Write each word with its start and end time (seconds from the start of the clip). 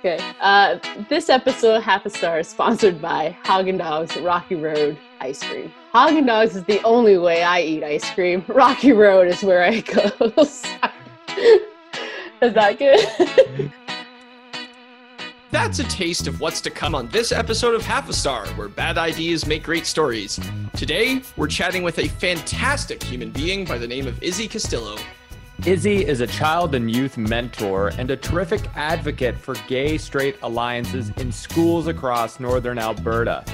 Okay. 0.00 0.18
Uh, 0.40 0.78
this 1.10 1.28
episode 1.28 1.74
of 1.76 1.82
Half 1.82 2.06
a 2.06 2.10
Star 2.10 2.38
is 2.38 2.48
sponsored 2.48 3.02
by 3.02 3.36
Haagen 3.44 3.78
Dazs 3.78 4.24
Rocky 4.24 4.54
Road 4.54 4.96
ice 5.20 5.42
cream. 5.42 5.70
Haagen 5.92 6.24
Dazs 6.24 6.56
is 6.56 6.64
the 6.64 6.82
only 6.84 7.18
way 7.18 7.42
I 7.42 7.60
eat 7.60 7.84
ice 7.84 8.08
cream. 8.14 8.42
Rocky 8.48 8.92
Road 8.92 9.28
is 9.28 9.42
where 9.42 9.62
I 9.62 9.80
go. 9.80 10.10
is 10.38 10.62
that 12.40 12.78
good? 12.78 13.70
That's 15.50 15.80
a 15.80 15.84
taste 15.84 16.26
of 16.26 16.40
what's 16.40 16.62
to 16.62 16.70
come 16.70 16.94
on 16.94 17.08
this 17.08 17.30
episode 17.30 17.74
of 17.74 17.82
Half 17.82 18.08
a 18.08 18.14
Star, 18.14 18.46
where 18.54 18.68
bad 18.68 18.96
ideas 18.96 19.46
make 19.46 19.62
great 19.62 19.84
stories. 19.84 20.40
Today, 20.78 21.20
we're 21.36 21.46
chatting 21.46 21.82
with 21.82 21.98
a 21.98 22.08
fantastic 22.08 23.02
human 23.02 23.32
being 23.32 23.66
by 23.66 23.76
the 23.76 23.86
name 23.86 24.06
of 24.06 24.22
Izzy 24.22 24.48
Castillo. 24.48 24.96
Izzy 25.66 26.06
is 26.06 26.22
a 26.22 26.26
child 26.26 26.74
and 26.74 26.90
youth 26.90 27.18
mentor 27.18 27.88
and 27.98 28.10
a 28.10 28.16
terrific 28.16 28.62
advocate 28.76 29.36
for 29.36 29.54
gay 29.68 29.98
straight 29.98 30.36
alliances 30.42 31.10
in 31.18 31.30
schools 31.30 31.86
across 31.86 32.40
northern 32.40 32.78
Alberta. 32.78 33.44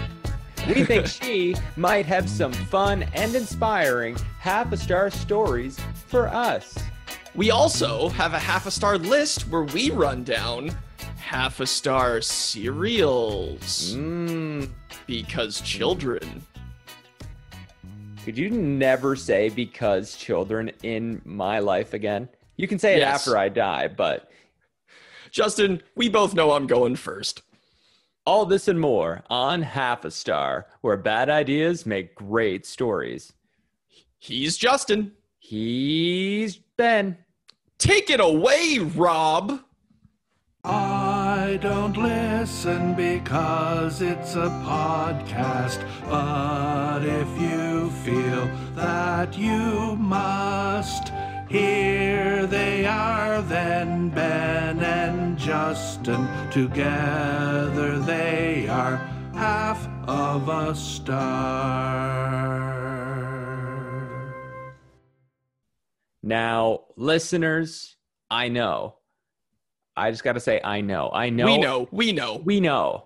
We 0.69 0.85
think 0.85 1.07
she 1.09 1.57
might 1.77 2.07
have 2.07 2.31
some 2.31 2.53
fun 2.53 3.03
and 3.15 3.35
inspiring 3.35 4.17
half 4.39 4.71
a 4.71 4.77
star 4.77 5.11
stories 5.11 5.81
for 6.07 6.29
us. 6.29 6.79
We 7.35 7.51
also 7.51 8.09
have 8.11 8.35
a 8.35 8.39
half 8.39 8.67
a 8.67 8.71
star 8.71 8.99
list 8.99 9.49
where 9.49 9.65
we 9.65 9.91
run 9.91 10.23
down 10.23 10.71
half 11.19 11.59
a 11.59 11.67
star 11.67 12.21
cereals. 12.21 13.95
Mmm. 13.97 14.71
Because 15.09 15.61
children. 15.61 16.47
Could 18.27 18.37
you 18.37 18.51
never 18.51 19.15
say 19.15 19.49
because 19.51 20.17
children 20.17 20.73
in 20.83 21.23
my 21.25 21.61
life 21.61 21.95
again? 21.95 22.29
You 22.57 22.67
can 22.67 22.81
say 22.81 22.97
it 22.97 23.03
after 23.05 23.39
I 23.39 23.49
die, 23.49 23.87
but 23.87 24.29
Justin, 25.31 25.81
we 25.95 26.09
both 26.09 26.35
know 26.35 26.51
I'm 26.51 26.67
going 26.67 26.97
first. 26.97 27.43
all 28.27 28.45
this 28.45 28.67
and 28.69 28.81
more 28.81 29.23
on 29.31 29.63
Half 29.63 30.05
a 30.05 30.11
Star, 30.11 30.67
where 30.81 30.97
bad 30.97 31.31
ideas 31.31 31.87
make 31.87 32.15
great 32.17 32.67
stories. 32.67 33.33
He's 34.19 34.57
Justin. 34.57 35.13
He's 35.39 36.57
Ben. 36.57 37.19
Take 37.79 38.11
it 38.11 38.21
away, 38.21 38.79
Rob. 38.79 39.61
I 40.65 41.61
don't 41.63 41.97
listen 41.97 42.95
because 42.95 44.03
it's 44.03 44.35
a 44.35 44.49
podcast. 44.67 45.87
But 46.11 47.05
if 47.05 47.29
you 47.41 47.66
feel 48.07 48.49
that 48.77 49.37
you 49.37 49.97
must, 49.97 51.11
here 51.49 52.47
they 52.47 52.87
are 52.87 53.43
then 53.43 54.11
Ben 54.11 54.79
and 54.79 55.37
Justin. 55.37 56.29
Together 56.53 57.99
they 57.99 58.69
are 58.69 58.99
half 59.35 59.89
of 60.07 60.49
a 60.49 60.73
star. 60.77 61.57
Now, 66.23 66.85
listeners, 66.95 67.97
I 68.31 68.51
know. 68.51 68.99
I 69.97 70.13
just 70.13 70.23
got 70.23 70.35
to 70.35 70.41
say, 70.41 70.61
I 70.63 70.81
know. 70.81 71.11
I 71.13 71.31
know. 71.31 71.47
We 71.47 71.59
know. 71.59 71.89
We 71.91 72.13
know. 72.13 72.37
We 72.37 72.61
know. 72.61 73.06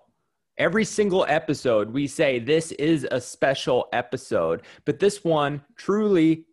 Every 0.61 0.85
single 0.85 1.25
episode, 1.27 1.91
we 1.91 2.07
say 2.07 2.39
this 2.39 2.71
is 2.73 3.09
a 3.11 3.19
special 3.19 3.89
episode, 3.95 4.61
but 4.85 4.99
this 4.99 5.25
one 5.25 5.63
truly 5.75 6.45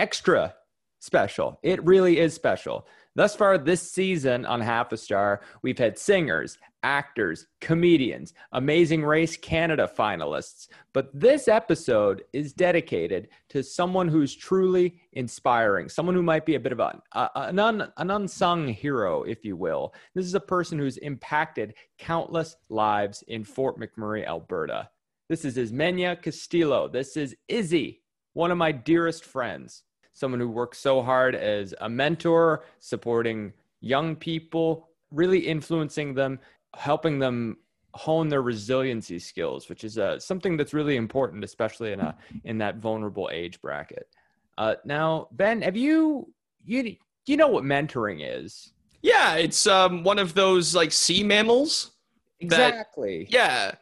extra 0.00 0.56
special. 0.98 1.60
It 1.62 1.80
really 1.84 2.18
is 2.18 2.34
special. 2.34 2.88
Thus 3.14 3.36
far, 3.36 3.58
this 3.58 3.82
season 3.92 4.46
on 4.46 4.62
Half 4.62 4.92
a 4.92 4.96
Star, 4.96 5.42
we've 5.60 5.76
had 5.76 5.98
singers, 5.98 6.56
actors, 6.82 7.46
comedians, 7.60 8.32
Amazing 8.52 9.04
Race 9.04 9.36
Canada 9.36 9.90
finalists. 9.98 10.68
But 10.94 11.10
this 11.12 11.46
episode 11.46 12.22
is 12.32 12.54
dedicated 12.54 13.28
to 13.50 13.62
someone 13.62 14.08
who's 14.08 14.34
truly 14.34 14.98
inspiring, 15.12 15.90
someone 15.90 16.14
who 16.14 16.22
might 16.22 16.46
be 16.46 16.54
a 16.54 16.60
bit 16.60 16.72
of 16.72 16.80
a, 16.80 17.02
a- 17.12 17.30
an, 17.34 17.58
un, 17.58 17.92
an 17.98 18.10
unsung 18.10 18.66
hero, 18.68 19.24
if 19.24 19.44
you 19.44 19.56
will. 19.56 19.92
This 20.14 20.24
is 20.24 20.34
a 20.34 20.40
person 20.40 20.78
who's 20.78 20.96
impacted 20.96 21.74
countless 21.98 22.56
lives 22.70 23.22
in 23.28 23.44
Fort 23.44 23.78
McMurray, 23.78 24.26
Alberta. 24.26 24.88
This 25.28 25.44
is 25.44 25.58
Ismenia 25.58 26.16
Castillo. 26.20 26.88
This 26.88 27.18
is 27.18 27.36
Izzy, 27.46 28.02
one 28.32 28.50
of 28.50 28.56
my 28.58 28.72
dearest 28.72 29.26
friends 29.26 29.82
someone 30.12 30.40
who 30.40 30.48
works 30.48 30.78
so 30.78 31.02
hard 31.02 31.34
as 31.34 31.74
a 31.80 31.88
mentor, 31.88 32.64
supporting 32.80 33.52
young 33.80 34.14
people, 34.16 34.88
really 35.10 35.38
influencing 35.40 36.14
them, 36.14 36.38
helping 36.76 37.18
them 37.18 37.56
hone 37.94 38.28
their 38.28 38.42
resiliency 38.42 39.18
skills, 39.18 39.68
which 39.68 39.84
is 39.84 39.98
uh, 39.98 40.18
something 40.18 40.56
that's 40.56 40.72
really 40.72 40.96
important, 40.96 41.44
especially 41.44 41.92
in 41.92 42.00
a 42.00 42.16
in 42.44 42.58
that 42.58 42.76
vulnerable 42.76 43.28
age 43.32 43.60
bracket. 43.60 44.08
Uh, 44.58 44.74
now, 44.84 45.28
Ben, 45.32 45.62
have 45.62 45.76
you 45.76 46.32
you 46.64 46.96
you 47.26 47.36
know 47.36 47.48
what 47.48 47.64
mentoring 47.64 48.20
is? 48.22 48.72
Yeah, 49.02 49.34
it's 49.34 49.66
um 49.66 50.04
one 50.04 50.18
of 50.18 50.34
those 50.34 50.74
like 50.74 50.92
sea 50.92 51.22
mammals. 51.22 51.90
That- 52.40 52.68
Exactly. 52.74 53.26
Yeah. 53.30 53.72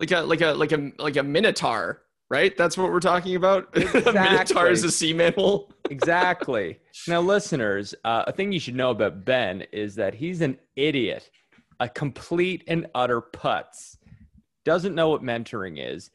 Like 0.00 0.10
a 0.10 0.20
like 0.22 0.40
a 0.40 0.52
like 0.52 0.72
a 0.72 0.92
like 0.98 1.16
a 1.16 1.22
minotaur, 1.22 2.02
right? 2.32 2.56
That's 2.56 2.78
what 2.78 2.90
we're 2.90 2.98
talking 2.98 3.36
about. 3.36 3.68
a 3.76 4.12
minotaur 4.12 4.70
is 4.70 4.82
Exactly. 4.82 4.88
a 4.88 4.90
sea 4.90 5.12
mammal. 5.12 5.70
exactly. 5.90 6.78
Now, 7.06 7.20
listeners, 7.20 7.94
uh, 8.04 8.24
a 8.26 8.32
thing 8.32 8.52
you 8.52 8.58
should 8.58 8.74
know 8.74 8.90
about 8.90 9.26
Ben 9.26 9.66
is 9.70 9.94
that 9.96 10.14
he's 10.14 10.40
an 10.40 10.58
idiot, 10.74 11.28
a 11.78 11.90
complete 11.90 12.64
and 12.68 12.86
utter 12.94 13.20
putz. 13.20 13.98
Doesn't 14.64 14.94
know 14.94 15.10
what 15.10 15.22
mentoring 15.22 15.76
is. 15.78 16.10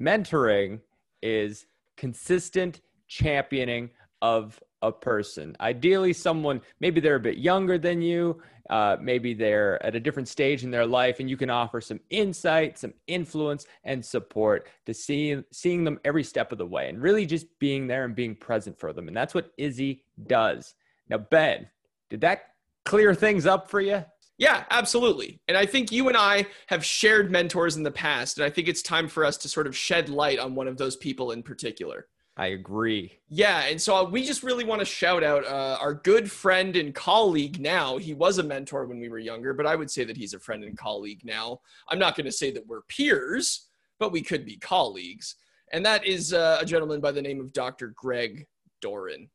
Mentoring 0.00 0.80
is 1.22 1.66
consistent 1.96 2.80
championing 3.06 3.90
of 4.22 4.60
a 4.82 4.92
person. 4.92 5.56
Ideally, 5.60 6.12
someone, 6.12 6.60
maybe 6.80 7.00
they're 7.00 7.16
a 7.16 7.20
bit 7.20 7.38
younger 7.38 7.78
than 7.78 8.00
you, 8.02 8.40
uh, 8.70 8.96
maybe 9.00 9.34
they're 9.34 9.84
at 9.84 9.96
a 9.96 10.00
different 10.00 10.28
stage 10.28 10.62
in 10.62 10.70
their 10.70 10.86
life, 10.86 11.18
and 11.18 11.28
you 11.28 11.36
can 11.36 11.50
offer 11.50 11.80
some 11.80 11.98
insight, 12.10 12.78
some 12.78 12.94
influence, 13.08 13.66
and 13.84 14.04
support 14.04 14.68
to 14.86 14.94
see, 14.94 15.42
seeing 15.50 15.82
them 15.82 15.98
every 16.04 16.22
step 16.22 16.52
of 16.52 16.58
the 16.58 16.66
way 16.66 16.88
and 16.88 17.02
really 17.02 17.26
just 17.26 17.46
being 17.58 17.88
there 17.88 18.04
and 18.04 18.14
being 18.14 18.36
present 18.36 18.78
for 18.78 18.92
them. 18.92 19.08
And 19.08 19.16
that's 19.16 19.34
what 19.34 19.52
Izzy 19.58 20.04
does. 20.28 20.74
Now, 21.08 21.18
Ben, 21.18 21.68
did 22.10 22.20
that 22.20 22.42
clear 22.84 23.12
things 23.14 23.44
up 23.44 23.68
for 23.68 23.80
you? 23.80 24.04
Yeah, 24.38 24.64
absolutely. 24.70 25.38
And 25.48 25.56
I 25.56 25.66
think 25.66 25.92
you 25.92 26.08
and 26.08 26.16
I 26.16 26.46
have 26.68 26.82
shared 26.82 27.30
mentors 27.30 27.76
in 27.76 27.82
the 27.82 27.90
past, 27.90 28.38
and 28.38 28.44
I 28.44 28.50
think 28.50 28.68
it's 28.68 28.82
time 28.82 29.08
for 29.08 29.24
us 29.24 29.36
to 29.38 29.48
sort 29.48 29.66
of 29.66 29.76
shed 29.76 30.08
light 30.08 30.38
on 30.38 30.54
one 30.54 30.68
of 30.68 30.78
those 30.78 30.96
people 30.96 31.32
in 31.32 31.42
particular. 31.42 32.06
I 32.40 32.46
agree. 32.46 33.12
Yeah, 33.28 33.64
and 33.66 33.78
so 33.78 33.94
uh, 33.96 34.04
we 34.04 34.24
just 34.24 34.42
really 34.42 34.64
want 34.64 34.78
to 34.78 34.86
shout 34.86 35.22
out 35.22 35.46
uh, 35.46 35.76
our 35.78 35.92
good 35.92 36.32
friend 36.32 36.74
and 36.74 36.94
colleague 36.94 37.60
now. 37.60 37.98
He 37.98 38.14
was 38.14 38.38
a 38.38 38.42
mentor 38.42 38.86
when 38.86 38.98
we 38.98 39.10
were 39.10 39.18
younger, 39.18 39.52
but 39.52 39.66
I 39.66 39.76
would 39.76 39.90
say 39.90 40.04
that 40.04 40.16
he's 40.16 40.32
a 40.32 40.40
friend 40.40 40.64
and 40.64 40.74
colleague 40.74 41.20
now. 41.22 41.60
I'm 41.90 41.98
not 41.98 42.16
going 42.16 42.24
to 42.24 42.32
say 42.32 42.50
that 42.52 42.66
we're 42.66 42.80
peers, 42.88 43.66
but 43.98 44.10
we 44.10 44.22
could 44.22 44.46
be 44.46 44.56
colleagues. 44.56 45.36
And 45.74 45.84
that 45.84 46.06
is 46.06 46.32
uh, 46.32 46.56
a 46.62 46.64
gentleman 46.64 47.02
by 47.02 47.12
the 47.12 47.20
name 47.20 47.40
of 47.40 47.52
Dr. 47.52 47.88
Greg 47.88 48.46
Doran. 48.80 49.28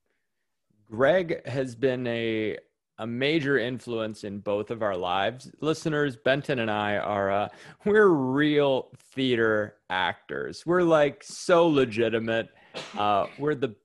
Greg 0.87 1.47
has 1.47 1.75
been 1.75 2.07
a 2.07 2.57
a 2.97 3.05
major 3.05 3.57
influence 3.57 4.23
in 4.23 4.39
both 4.39 4.71
of 4.71 4.81
our 4.81 4.95
lives. 4.95 5.51
Listeners, 5.61 6.15
Benton 6.15 6.59
and 6.59 6.71
I 6.71 6.97
are 6.97 7.29
uh, 7.29 7.49
we're 7.85 8.07
real 8.07 8.89
theater 9.13 9.75
actors. 9.91 10.65
We're 10.65 10.81
like 10.81 11.23
so 11.23 11.67
legitimate. 11.67 12.49
Uh, 12.97 13.27
we're 13.37 13.55
the 13.55 13.75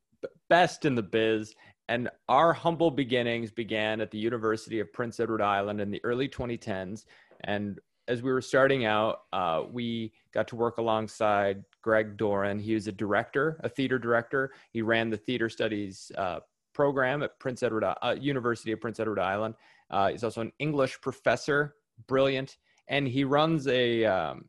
best 0.48 0.84
in 0.84 0.94
the 0.94 1.02
biz. 1.02 1.54
And 1.88 2.08
our 2.28 2.52
humble 2.52 2.90
beginnings 2.90 3.50
began 3.50 4.00
at 4.00 4.10
the 4.10 4.18
University 4.18 4.78
of 4.78 4.92
Prince 4.92 5.18
Edward 5.18 5.42
Island 5.42 5.80
in 5.80 5.90
the 5.90 6.00
early 6.04 6.28
2010s. 6.28 7.04
And 7.42 7.80
as 8.06 8.22
we 8.22 8.32
were 8.32 8.42
starting 8.42 8.84
out, 8.84 9.22
uh, 9.32 9.62
we 9.70 10.12
got 10.32 10.46
to 10.48 10.56
work 10.56 10.78
alongside 10.78 11.64
Greg 11.82 12.16
Doran. 12.16 12.58
He 12.58 12.74
was 12.74 12.86
a 12.86 12.92
director, 12.92 13.60
a 13.64 13.68
theater 13.68 13.98
director. 13.98 14.52
He 14.72 14.82
ran 14.82 15.10
the 15.10 15.16
theater 15.16 15.48
studies 15.48 16.12
uh, 16.16 16.40
program 16.72 17.22
at 17.22 17.38
Prince 17.38 17.62
Edward 17.62 17.84
uh, 17.84 18.16
University 18.20 18.72
of 18.72 18.80
Prince 18.80 19.00
Edward 19.00 19.18
Island. 19.18 19.54
Uh, 19.90 20.10
he's 20.10 20.24
also 20.24 20.40
an 20.40 20.52
English 20.58 21.00
professor, 21.00 21.74
brilliant, 22.06 22.56
and 22.88 23.06
he 23.06 23.24
runs 23.24 23.66
a 23.66 24.04
um, 24.04 24.44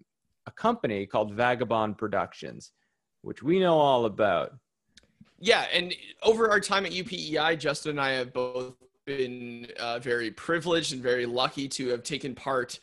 a 0.48 0.52
company 0.52 1.06
called 1.06 1.34
Vagabond 1.34 1.98
Productions, 1.98 2.72
which 3.22 3.44
we 3.44 3.60
know 3.60 3.78
all 3.78 4.06
about. 4.06 4.54
Yeah, 5.40 5.66
and 5.74 5.94
over 6.22 6.50
our 6.50 6.60
time 6.60 6.86
at 6.86 6.92
UPEI, 6.92 7.58
Justin 7.58 7.92
and 7.92 8.02
I 8.02 8.12
have 8.12 8.32
both 8.32 8.76
been 9.06 9.68
uh, 9.80 10.00
very 10.00 10.32
privileged 10.32 10.94
and 10.94 11.02
very 11.02 11.26
lucky 11.26 11.68
to 11.68 11.88
have 11.90 12.04
taken 12.04 12.36
part 12.36 12.80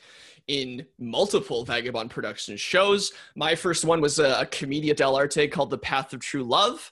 in 0.49 0.85
multiple 0.99 1.65
Vagabond 1.65 2.11
Productions 2.11 2.61
shows. 2.61 3.13
My 3.37 3.55
first 3.55 3.85
one 3.85 4.01
was 4.01 4.19
a, 4.19 4.41
a 4.41 4.47
Commedia 4.47 4.95
dell'arte 4.95 5.51
called 5.51 5.71
The 5.71 5.79
Path 5.79 6.13
of 6.13 6.21
True 6.21 6.43
Love. 6.43 6.91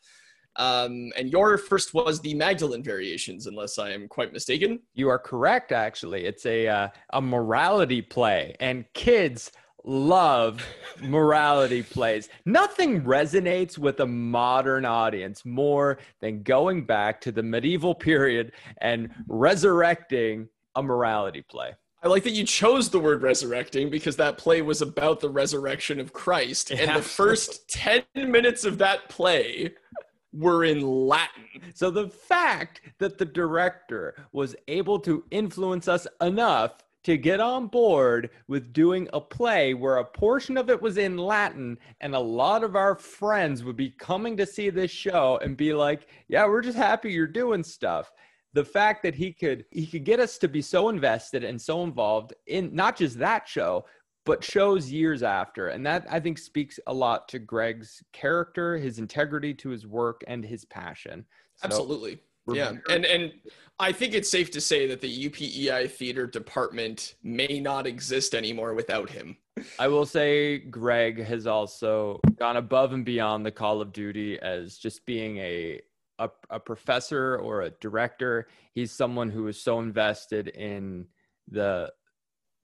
Um, 0.56 1.12
and 1.16 1.31
your 1.31 1.58
first 1.58 1.93
was 1.93 2.20
the 2.20 2.34
Magdalene 2.34 2.82
variations, 2.82 3.46
unless 3.46 3.78
I 3.78 3.90
am 3.90 4.08
quite 4.08 4.32
mistaken. 4.32 4.81
You 4.94 5.08
are 5.08 5.19
correct, 5.19 5.72
actually. 5.72 6.25
It's 6.25 6.46
a 6.46 6.66
uh, 6.66 6.88
a 7.10 7.20
morality 7.20 8.00
play, 8.00 8.56
and 8.58 8.87
kids 8.94 9.52
love 9.87 10.67
morality 11.00 11.83
plays. 11.83 12.29
Nothing 12.44 13.03
resonates 13.03 13.79
with 13.79 14.00
a 14.00 14.06
modern 14.06 14.85
audience 14.85 15.44
more 15.44 15.99
than 16.21 16.43
going 16.43 16.85
back 16.85 17.21
to 17.23 17.33
the 17.33 17.43
medieval 17.43 17.94
period 17.94 18.53
and 18.79 19.11
resurrecting 19.29 20.49
a 20.75 20.83
morality 20.83 21.43
play. 21.43 21.75
I 22.03 22.09
like 22.09 22.25
that 22.25 22.33
you 22.33 22.44
chose 22.44 22.91
the 22.91 23.00
word 23.00 23.23
resurrecting 23.23 23.88
because 23.88 24.17
that 24.17 24.38
play 24.38 24.62
was 24.62 24.83
about 24.83 25.21
the 25.21 25.31
resurrection 25.31 25.99
of 25.99 26.12
Christ. 26.12 26.71
And 26.71 26.94
the 26.94 27.03
first 27.03 27.69
10 27.71 28.05
minutes 28.15 28.65
of 28.65 28.79
that 28.79 29.09
play 29.09 29.73
were 30.32 30.65
in 30.65 30.82
Latin. 30.82 31.73
So 31.75 31.91
the 31.91 32.09
fact 32.09 32.82
that 32.99 33.19
the 33.19 33.25
director 33.25 34.15
was 34.32 34.55
able 34.69 34.99
to 35.00 35.25
influence 35.31 35.89
us 35.89 36.06
enough 36.21 36.75
to 37.06 37.17
get 37.17 37.38
on 37.38 37.69
board 37.69 38.31
with 38.49 38.73
doing 38.73 39.08
a 39.12 39.20
play 39.20 39.75
where 39.75 39.99
a 39.99 40.05
portion 40.05 40.56
of 40.56 40.69
it 40.69 40.82
was 40.82 40.99
in 40.99 41.17
Latin 41.17 41.79
and 42.00 42.17
a 42.17 42.20
lot 42.20 42.64
of 42.64 42.75
our 42.75 42.97
friends 42.97 43.62
would 43.62 43.76
be 43.76 43.91
coming 43.91 44.37
to 44.37 44.44
see 44.44 44.70
this 44.70 44.91
show 44.91 45.38
and 45.41 45.56
be 45.56 45.73
like, 45.73 46.08
"Yeah, 46.26 46.47
we're 46.47 46.62
just 46.62 46.76
happy 46.76 47.12
you're 47.12 47.29
doing 47.29 47.62
stuff." 47.62 48.11
The 48.55 48.64
fact 48.64 49.05
that 49.05 49.14
he 49.14 49.32
could 49.32 49.67
he 49.70 49.87
could 49.87 50.03
get 50.03 50.19
us 50.19 50.37
to 50.38 50.49
be 50.49 50.61
so 50.61 50.88
invested 50.88 51.44
and 51.44 51.62
so 51.62 51.85
involved 51.85 52.35
in 52.49 52.75
not 52.75 52.97
just 52.97 53.20
that 53.20 53.47
show, 53.47 53.85
but 54.25 54.43
shows 54.43 54.91
years 54.91 55.23
after. 55.23 55.69
And 55.69 55.87
that 55.87 56.08
I 56.11 56.19
think 56.19 56.38
speaks 56.38 56.81
a 56.88 56.93
lot 56.93 57.29
to 57.29 57.38
Greg's 57.38 58.03
character, 58.12 58.76
his 58.76 58.99
integrity 58.99 59.55
to 59.55 59.69
his 59.69 59.87
work, 59.87 60.25
and 60.26 60.44
his 60.44 60.64
passion. 60.64 61.25
So, 61.55 61.67
Absolutely. 61.67 62.19
Yeah. 62.52 62.72
And 62.88 63.04
and 63.04 63.32
I 63.78 63.93
think 63.93 64.14
it's 64.14 64.31
safe 64.31 64.50
to 64.52 64.60
say 64.60 64.87
that 64.87 65.00
the 65.00 65.28
UPEI 65.28 65.90
theater 65.90 66.26
department 66.26 67.14
may 67.22 67.60
not 67.60 67.87
exist 67.87 68.34
anymore 68.34 68.75
without 68.75 69.10
him. 69.10 69.37
I 69.78 69.88
will 69.88 70.06
say 70.06 70.58
Greg 70.58 71.22
has 71.25 71.46
also 71.46 72.20
gone 72.37 72.56
above 72.56 72.93
and 72.93 73.04
beyond 73.04 73.44
the 73.44 73.50
Call 73.50 73.81
of 73.81 73.93
Duty 73.93 74.38
as 74.40 74.78
just 74.78 75.04
being 75.06 75.38
a, 75.38 75.81
a 76.19 76.31
a 76.50 76.60
professor 76.60 77.37
or 77.37 77.62
a 77.62 77.70
director. 77.70 78.48
He's 78.72 78.93
someone 78.93 79.31
who 79.31 79.46
is 79.48 79.60
so 79.60 79.81
invested 79.81 80.48
in 80.48 81.06
the 81.48 81.93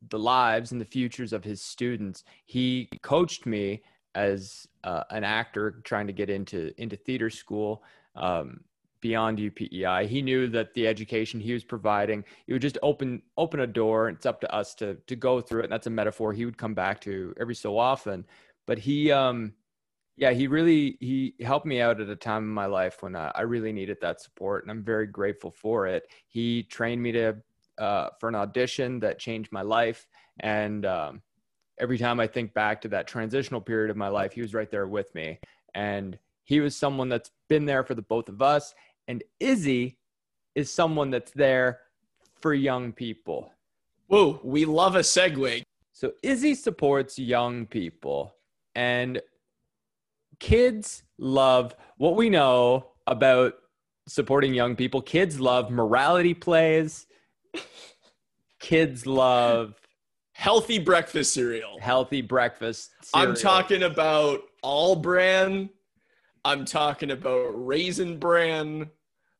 the 0.09 0.19
lives 0.19 0.73
and 0.73 0.81
the 0.81 0.87
futures 0.87 1.33
of 1.33 1.45
his 1.45 1.63
students. 1.63 2.25
He 2.45 2.89
coached 3.03 3.47
me 3.47 3.83
as 4.15 4.67
uh, 4.85 5.05
an 5.11 5.25
actor 5.25 5.81
trying 5.85 6.07
to 6.07 6.13
get 6.13 6.31
into 6.31 6.73
into 6.81 6.97
theater 6.97 7.31
school. 7.31 7.83
Um, 8.15 8.61
beyond 9.03 9.39
UPEI, 9.39 10.07
he 10.07 10.23
knew 10.23 10.49
that 10.49 10.73
the 10.73 10.87
education 10.89 11.41
he 11.41 11.53
was 11.53 11.65
providing, 11.65 12.25
it 12.47 12.55
would 12.55 12.63
just 12.63 12.79
open 12.83 13.21
open 13.37 13.61
a 13.61 13.67
door. 13.67 14.09
It's 14.09 14.25
up 14.25 14.41
to 14.41 14.55
us 14.55 14.75
to 14.77 14.95
to 14.95 15.17
go 15.17 15.43
through 15.43 15.61
it. 15.61 15.65
And 15.65 15.73
that's 15.73 15.89
a 15.89 15.91
metaphor 15.91 16.33
he 16.33 16.47
would 16.47 16.57
come 16.57 16.73
back 16.73 17.01
to 17.03 17.35
every 17.39 17.55
so 17.55 17.77
often. 17.77 18.25
But 18.67 18.79
he, 18.79 19.11
um, 19.11 19.53
yeah, 20.17 20.31
he 20.31 20.47
really 20.47 20.97
he 21.01 21.35
helped 21.41 21.67
me 21.67 21.81
out 21.83 22.01
at 22.01 22.09
a 22.09 22.17
time 22.17 22.45
in 22.45 22.49
my 22.49 22.67
life 22.67 23.03
when 23.03 23.15
I, 23.17 23.33
I 23.35 23.43
really 23.43 23.73
needed 23.73 23.99
that 24.01 24.23
support, 24.23 24.65
and 24.65 24.71
I'm 24.71 24.85
very 24.85 25.07
grateful 25.07 25.51
for 25.51 25.87
it. 25.87 26.05
He 26.29 26.63
trained 26.63 27.03
me 27.03 27.13
to 27.13 27.37
uh, 27.79 28.09
for 28.21 28.29
an 28.29 28.37
audition 28.37 29.01
that 29.01 29.19
changed 29.19 29.53
my 29.53 29.63
life, 29.63 30.07
and 30.41 30.87
um, 30.87 31.23
every 31.81 31.99
time 31.99 32.21
I 32.21 32.29
think 32.29 32.55
back 32.55 32.81
to 32.83 32.89
that 32.89 33.09
transitional 33.09 33.61
period 33.61 33.91
of 33.91 33.97
my 33.97 34.09
life, 34.09 34.33
he 34.33 34.43
was 34.43 34.55
right 34.55 34.71
there 34.71 34.87
with 34.87 35.13
me, 35.15 35.41
and 35.75 36.19
he 36.45 36.61
was 36.61 36.77
someone 36.77 37.09
that's 37.09 37.31
been 37.49 37.67
there 37.67 37.85
for 37.85 37.95
the 37.95 38.03
both 38.03 38.29
of 38.29 38.43
us. 38.43 38.75
And 39.09 39.23
Izzy 39.41 39.99
is 40.55 40.73
someone 40.73 41.11
that's 41.11 41.33
there 41.33 41.81
for 42.41 42.55
young 42.55 42.93
people. 42.93 43.53
Whoa, 44.09 44.41
we 44.43 44.65
love 44.65 44.95
a 44.97 45.01
segue. 45.01 45.63
So 45.93 46.13
Izzy 46.23 46.55
supports 46.55 47.19
young 47.19 47.67
people 47.67 48.35
and 48.75 49.21
kids 50.41 51.05
love 51.19 51.75
what 51.99 52.17
we 52.17 52.29
know 52.29 52.89
about 53.07 53.55
supporting 54.09 54.55
young 54.55 54.75
people. 54.77 55.01
Kids 55.01 55.39
love 55.39 55.71
morality 55.71 56.35
plays. 56.35 57.07
Kids 58.59 59.07
love 59.07 59.75
Healthy 60.35 60.81
breakfast 60.81 61.35
cereal. 61.35 61.79
healthy 61.81 62.23
breakfast. 62.23 62.91
I'm 63.15 63.35
talking 63.35 63.85
about 63.85 64.41
all 64.63 64.97
bran. 64.97 65.71
I'm 66.45 66.65
talking 66.65 67.11
about 67.11 67.51
raisin 67.67 68.19
bran. 68.19 68.91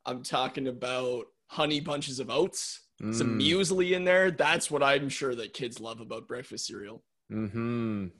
I'm 0.07 0.23
talking 0.23 0.69
about 0.69 1.27
honey 1.47 1.81
bunches 1.81 2.21
of 2.21 2.31
oats. 2.31 2.81
Some 3.11 3.39
Mm, 3.39 3.41
muesli 3.41 3.93
in 3.93 4.05
there. 4.05 4.31
That's 4.31 4.71
what 4.71 4.83
I'm 4.83 5.09
sure 5.09 5.35
that 5.35 5.53
kids 5.53 5.81
love 5.81 6.01
about 6.01 6.29
breakfast 6.29 6.67
cereal. 6.67 7.03
mhm. 7.31 8.13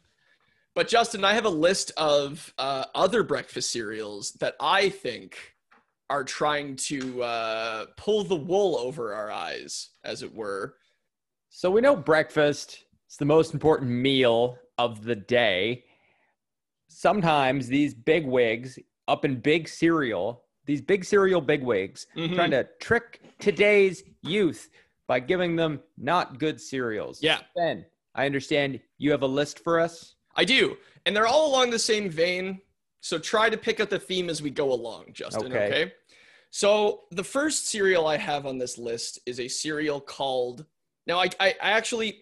But 0.75 0.89
Justin, 0.89 1.25
I 1.25 1.35
have 1.35 1.45
a 1.45 1.51
list 1.51 1.93
of 1.97 2.53
uh, 2.59 2.87
other 2.95 3.23
breakfast 3.23 3.71
cereals 3.71 4.33
that 4.41 4.57
I 4.59 4.89
think 4.89 5.55
are 6.11 6.25
trying 6.25 6.77
to 6.77 7.23
uh, 7.23 7.87
pull 7.97 8.25
the 8.25 8.37
wool 8.37 8.77
over 8.77 9.15
our 9.15 9.31
eyes, 9.31 9.91
as 10.03 10.23
it 10.23 10.35
were. 10.35 10.77
So 11.51 11.71
we 11.71 11.81
know 11.81 11.95
breakfast 11.95 12.85
is 13.11 13.17
the 13.19 13.25
most 13.25 13.53
important 13.55 13.91
meal 13.91 14.59
of 14.79 15.05
the 15.05 15.17
day. 15.17 15.85
Sometimes 16.93 17.69
these 17.69 17.95
big 17.95 18.27
wigs 18.27 18.79
up 19.09 19.25
in 19.25 19.41
big 19.41 19.67
cereal, 19.69 20.45
these 20.67 20.81
big 20.83 21.05
cereal 21.05 21.41
big 21.41 21.63
wigs, 21.63 22.07
Mhm. 22.17 22.35
trying 22.35 22.51
to 22.51 22.69
trick 22.81 23.21
today's 23.39 24.05
youth 24.23 24.69
by 25.09 25.19
giving 25.19 25.57
them 25.57 25.83
not 25.97 26.39
good 26.39 26.61
cereals. 26.61 27.23
Yeah. 27.23 27.41
Ben, 27.57 27.87
I 28.15 28.27
understand 28.27 28.81
you 28.99 29.11
have 29.11 29.23
a 29.23 29.27
list 29.27 29.59
for 29.61 29.81
us. 29.81 30.15
I 30.37 30.45
do. 30.45 30.77
And 31.07 31.17
they're 31.17 31.27
all 31.27 31.49
along 31.51 31.71
the 31.71 31.79
same 31.79 32.09
vein. 32.11 32.61
So 33.01 33.19
try 33.19 33.51
to 33.51 33.57
pick 33.57 33.81
up 33.81 33.89
the 33.91 33.99
theme 33.99 34.31
as 34.31 34.43
we 34.43 34.51
go 34.51 34.73
along, 34.73 35.13
Justin. 35.13 35.47
Okay. 35.53 35.67
Okay. 35.67 35.93
So 36.51 37.05
the 37.11 37.25
first 37.25 37.67
cereal 37.67 38.07
I 38.07 38.19
have 38.19 38.47
on 38.47 38.59
this 38.59 38.77
list 38.79 39.19
is 39.27 39.41
a 39.41 39.49
cereal 39.49 40.01
called. 40.01 40.67
Now 41.07 41.19
I, 41.19 41.31
I, 41.41 41.49
I 41.61 41.71
actually 41.73 42.21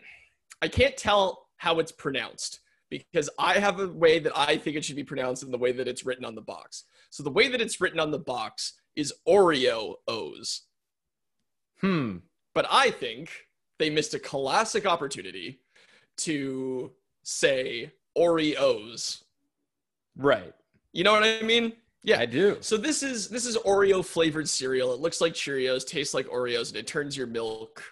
I 0.63 0.69
can't 0.69 0.97
tell 0.97 1.49
how 1.57 1.79
it's 1.81 1.93
pronounced 1.93 2.61
because 2.91 3.31
I 3.39 3.59
have 3.59 3.81
a 3.81 3.89
way 3.89 4.19
that 4.19 4.37
I 4.37 4.57
think 4.57 4.77
it 4.77 4.85
should 4.85 4.97
be 4.97 5.05
pronounced 5.05 5.43
in 5.43 5.51
the 5.51 5.59
way 5.59 5.73
that 5.73 5.89
it's 5.89 6.05
written 6.05 6.25
on 6.25 6.35
the 6.35 6.43
box. 6.43 6.85
So 7.11 7.23
the 7.23 7.31
way 7.31 7.49
that 7.49 7.61
it's 7.61 7.81
written 7.81 8.01
on 8.01 8.11
the 8.11 8.19
box 8.19 8.75
is 8.97 9.15
Oreo 9.27 9.95
O's. 10.09 10.63
Hmm. 11.81 12.19
But 12.55 12.67
I 12.71 12.91
think 12.91 13.31
they 13.79 13.91
missed 13.91 14.15
a 14.15 14.19
classic 14.19 14.87
opportunity 14.87 15.61
to 16.19 16.93
say 17.23 17.93
Oreos. 18.19 19.23
Right. 20.17 20.53
You 20.93 21.05
know 21.05 21.13
what 21.13 21.23
I 21.23 21.43
mean? 21.43 21.73
Yeah. 22.03 22.19
I 22.19 22.27
do. 22.27 22.59
So 22.61 22.77
this 22.77 23.03
is 23.03 23.29
this 23.29 23.47
is 23.47 23.57
Oreo 23.59 24.05
flavored 24.05 24.49
cereal. 24.49 24.93
It 24.93 25.01
looks 25.01 25.21
like 25.21 25.35
Cheerios, 25.35 25.87
tastes 25.87 26.15
like 26.15 26.27
Oreos, 26.27 26.69
and 26.69 26.77
it 26.77 26.87
turns 26.87 27.17
your 27.17 27.27
milk 27.27 27.83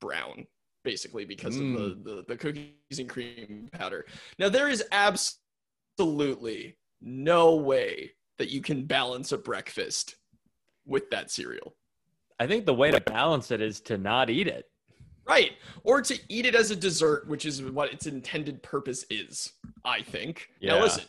brown, 0.00 0.46
basically 0.88 1.26
because 1.26 1.56
of 1.56 1.62
the, 1.62 1.66
hmm. 1.66 2.02
the 2.02 2.24
the 2.28 2.36
cookies 2.36 2.98
and 2.98 3.10
cream 3.10 3.68
powder. 3.72 4.06
Now 4.38 4.48
there 4.48 4.70
is 4.70 4.82
absolutely 4.90 6.78
no 7.02 7.56
way 7.56 8.12
that 8.38 8.48
you 8.48 8.62
can 8.62 8.86
balance 8.86 9.32
a 9.32 9.36
breakfast 9.36 10.14
with 10.86 11.10
that 11.10 11.30
cereal. 11.30 11.74
I 12.40 12.46
think 12.46 12.64
the 12.64 12.72
way 12.72 12.90
to 12.90 13.02
balance 13.02 13.50
it 13.50 13.60
is 13.60 13.82
to 13.82 13.98
not 13.98 14.30
eat 14.30 14.46
it. 14.46 14.64
Right. 15.26 15.52
Or 15.84 16.00
to 16.00 16.18
eat 16.30 16.46
it 16.46 16.54
as 16.54 16.70
a 16.70 16.76
dessert, 16.76 17.28
which 17.28 17.44
is 17.44 17.62
what 17.62 17.92
its 17.92 18.06
intended 18.06 18.62
purpose 18.62 19.04
is, 19.10 19.52
I 19.84 20.00
think. 20.00 20.48
Yeah. 20.58 20.76
Now, 20.76 20.84
listen, 20.84 21.04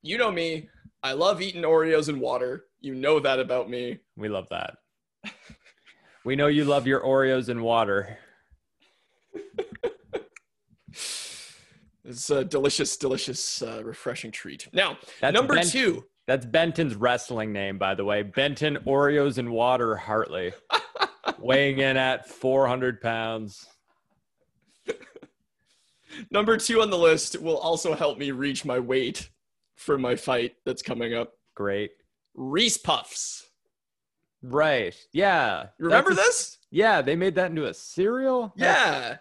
you 0.00 0.16
know 0.16 0.32
me. 0.32 0.70
I 1.02 1.12
love 1.12 1.42
eating 1.42 1.62
Oreos 1.62 2.08
and 2.08 2.22
water. 2.22 2.64
You 2.80 2.94
know 2.94 3.20
that 3.20 3.38
about 3.38 3.68
me. 3.68 3.98
We 4.16 4.30
love 4.30 4.46
that. 4.50 4.76
we 6.24 6.36
know 6.36 6.46
you 6.46 6.64
love 6.64 6.86
your 6.86 7.02
Oreos 7.02 7.50
and 7.50 7.60
water. 7.60 8.16
It's 12.04 12.30
a 12.30 12.44
delicious, 12.44 12.96
delicious, 12.96 13.62
uh, 13.62 13.82
refreshing 13.84 14.30
treat. 14.32 14.68
Now, 14.72 14.98
That's 15.20 15.34
number 15.34 15.54
Ben- 15.54 15.66
two. 15.66 16.04
That's 16.26 16.46
Benton's 16.46 16.94
wrestling 16.94 17.52
name, 17.52 17.76
by 17.78 17.94
the 17.94 18.04
way. 18.04 18.22
Benton 18.22 18.78
Oreos 18.86 19.38
and 19.38 19.50
Water 19.50 19.96
Hartley, 19.96 20.52
weighing 21.38 21.78
in 21.78 21.96
at 21.96 22.28
400 22.28 23.00
pounds. 23.00 23.66
Number 26.30 26.56
two 26.56 26.82
on 26.82 26.90
the 26.90 26.98
list 26.98 27.40
will 27.40 27.58
also 27.58 27.94
help 27.94 28.18
me 28.18 28.30
reach 28.32 28.64
my 28.64 28.78
weight 28.78 29.28
for 29.76 29.98
my 29.98 30.16
fight 30.16 30.54
that's 30.64 30.82
coming 30.82 31.14
up. 31.14 31.32
Great. 31.54 31.90
Reese 32.34 32.76
Puffs. 32.76 33.48
Right. 34.42 34.94
Yeah. 35.12 35.66
Remember 35.78 36.14
That's 36.14 36.26
this? 36.26 36.58
Yeah, 36.70 37.02
they 37.02 37.16
made 37.16 37.34
that 37.34 37.50
into 37.50 37.66
a 37.66 37.74
cereal. 37.74 38.52
Yeah. 38.56 39.16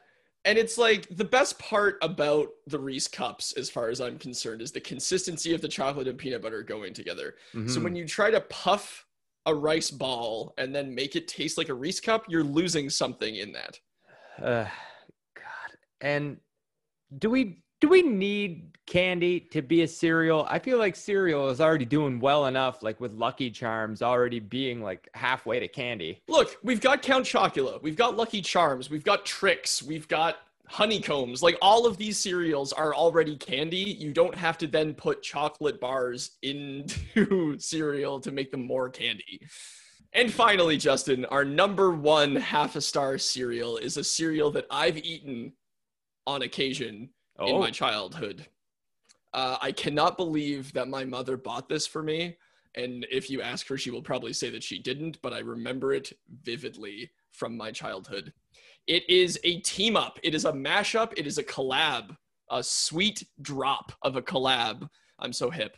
And 0.46 0.58
it's 0.58 0.78
like 0.78 1.08
the 1.10 1.26
best 1.26 1.60
part 1.60 1.98
about 2.02 2.48
the 2.68 2.80
Reese 2.80 3.08
cups, 3.08 3.54
as 3.54 3.70
far 3.70 3.90
as 3.90 4.00
I'm 4.00 4.18
concerned, 4.18 4.62
is 4.62 4.72
the 4.72 4.80
consistency 4.80 5.54
of 5.54 5.62
the 5.62 5.68
chocolate 5.68 6.08
and 6.08 6.18
peanut 6.18 6.42
butter 6.42 6.64
going 6.64 6.94
together. 6.94 7.36
So 7.54 7.60
Mhm. 7.60 7.84
when 7.84 7.96
you 7.96 8.08
try 8.08 8.32
to 8.32 8.40
puff 8.42 9.06
a 9.46 9.54
rice 9.54 9.92
ball 9.92 10.54
and 10.58 10.74
then 10.74 10.94
make 10.96 11.16
it 11.16 11.28
taste 11.28 11.58
like 11.58 11.70
a 11.70 11.74
Reese 11.74 12.00
cup, 12.00 12.26
you're 12.30 12.44
losing 12.44 12.90
something 12.90 13.36
in 13.36 13.52
that. 13.52 13.80
Uh, 14.38 14.70
God. 15.36 15.78
And 16.02 16.40
do 17.18 17.30
we 17.30 17.64
do 17.80 17.88
we 17.88 18.02
need 18.02 18.78
candy 18.86 19.40
to 19.40 19.62
be 19.62 19.84
a 19.84 19.88
cereal? 19.88 20.46
I 20.50 20.60
feel 20.60 20.78
like 20.78 20.96
cereal 20.96 21.50
is 21.50 21.62
already 21.62 21.86
doing 21.86 22.20
well 22.20 22.48
enough, 22.48 22.84
like 22.84 23.00
with 23.00 23.14
Lucky 23.14 23.50
Charms 23.52 24.02
already 24.02 24.40
being 24.40 24.82
like 24.82 25.10
halfway 25.14 25.60
to 25.60 25.68
candy. 25.68 26.22
Look, 26.28 26.58
we've 26.64 26.82
got 26.82 27.02
Count 27.02 27.26
Chocula, 27.26 27.82
we've 27.82 27.96
got 27.96 28.18
Lucky 28.18 28.42
Charms, 28.42 28.90
we've 28.90 29.04
got 29.04 29.26
Trix, 29.26 29.82
we've 29.82 30.08
got 30.08 30.38
honeycombs. 30.68 31.42
Like 31.42 31.58
all 31.62 31.86
of 31.86 31.98
these 31.98 32.18
cereals 32.18 32.74
are 32.74 32.94
already 32.94 33.36
candy. 33.38 33.78
You 33.78 34.14
don't 34.14 34.36
have 34.36 34.58
to 34.60 34.68
then 34.68 34.94
put 34.94 35.24
chocolate 35.24 35.80
bars 35.80 36.38
into 36.42 37.58
cereal 37.60 38.20
to 38.20 38.32
make 38.32 38.52
them 38.52 38.66
more 38.66 38.90
candy. 38.90 39.42
And 40.14 40.32
finally, 40.32 40.78
Justin, 40.78 41.26
our 41.26 41.46
number 41.46 41.92
one 41.92 42.36
half 42.36 42.76
a 42.76 42.82
star 42.82 43.18
cereal 43.18 43.78
is 43.78 43.98
a 43.98 44.04
cereal 44.04 44.52
that 44.52 44.66
I've 44.70 44.98
eaten 44.98 45.54
on 46.26 46.42
occasion 46.42 47.10
in 47.42 47.56
Oh, 47.56 47.60
my 47.60 47.72
childhood. 47.72 48.48
Uh, 49.34 49.58
I 49.62 49.72
cannot 49.72 50.18
believe 50.18 50.74
that 50.74 50.88
my 50.88 51.06
mother 51.06 51.38
bought 51.38 51.70
this 51.70 51.86
for 51.86 52.02
me. 52.02 52.38
And 52.76 53.06
if 53.12 53.30
you 53.30 53.42
ask 53.42 53.68
her, 53.68 53.78
she 53.78 53.92
will 53.92 54.02
probably 54.02 54.34
say 54.34 54.50
that 54.52 54.64
she 54.64 54.80
didn't, 54.80 55.22
but 55.22 55.34
I 55.34 55.40
remember 55.40 55.94
it 55.94 56.12
vividly 56.44 57.12
from 57.32 57.58
my 57.58 57.72
childhood. 57.72 58.34
It 58.88 59.08
is 59.10 59.40
a 59.44 59.60
team 59.62 59.96
up, 59.96 60.20
it 60.24 60.34
is 60.34 60.46
a 60.46 60.52
mashup, 60.52 61.14
it 61.18 61.28
is 61.28 61.38
a 61.38 61.44
collab, 61.44 62.16
a 62.50 62.64
sweet 62.64 63.24
drop 63.42 63.92
of 64.02 64.16
a 64.16 64.22
collab. 64.22 64.88
I'm 65.20 65.34
so 65.34 65.50
hip. 65.50 65.78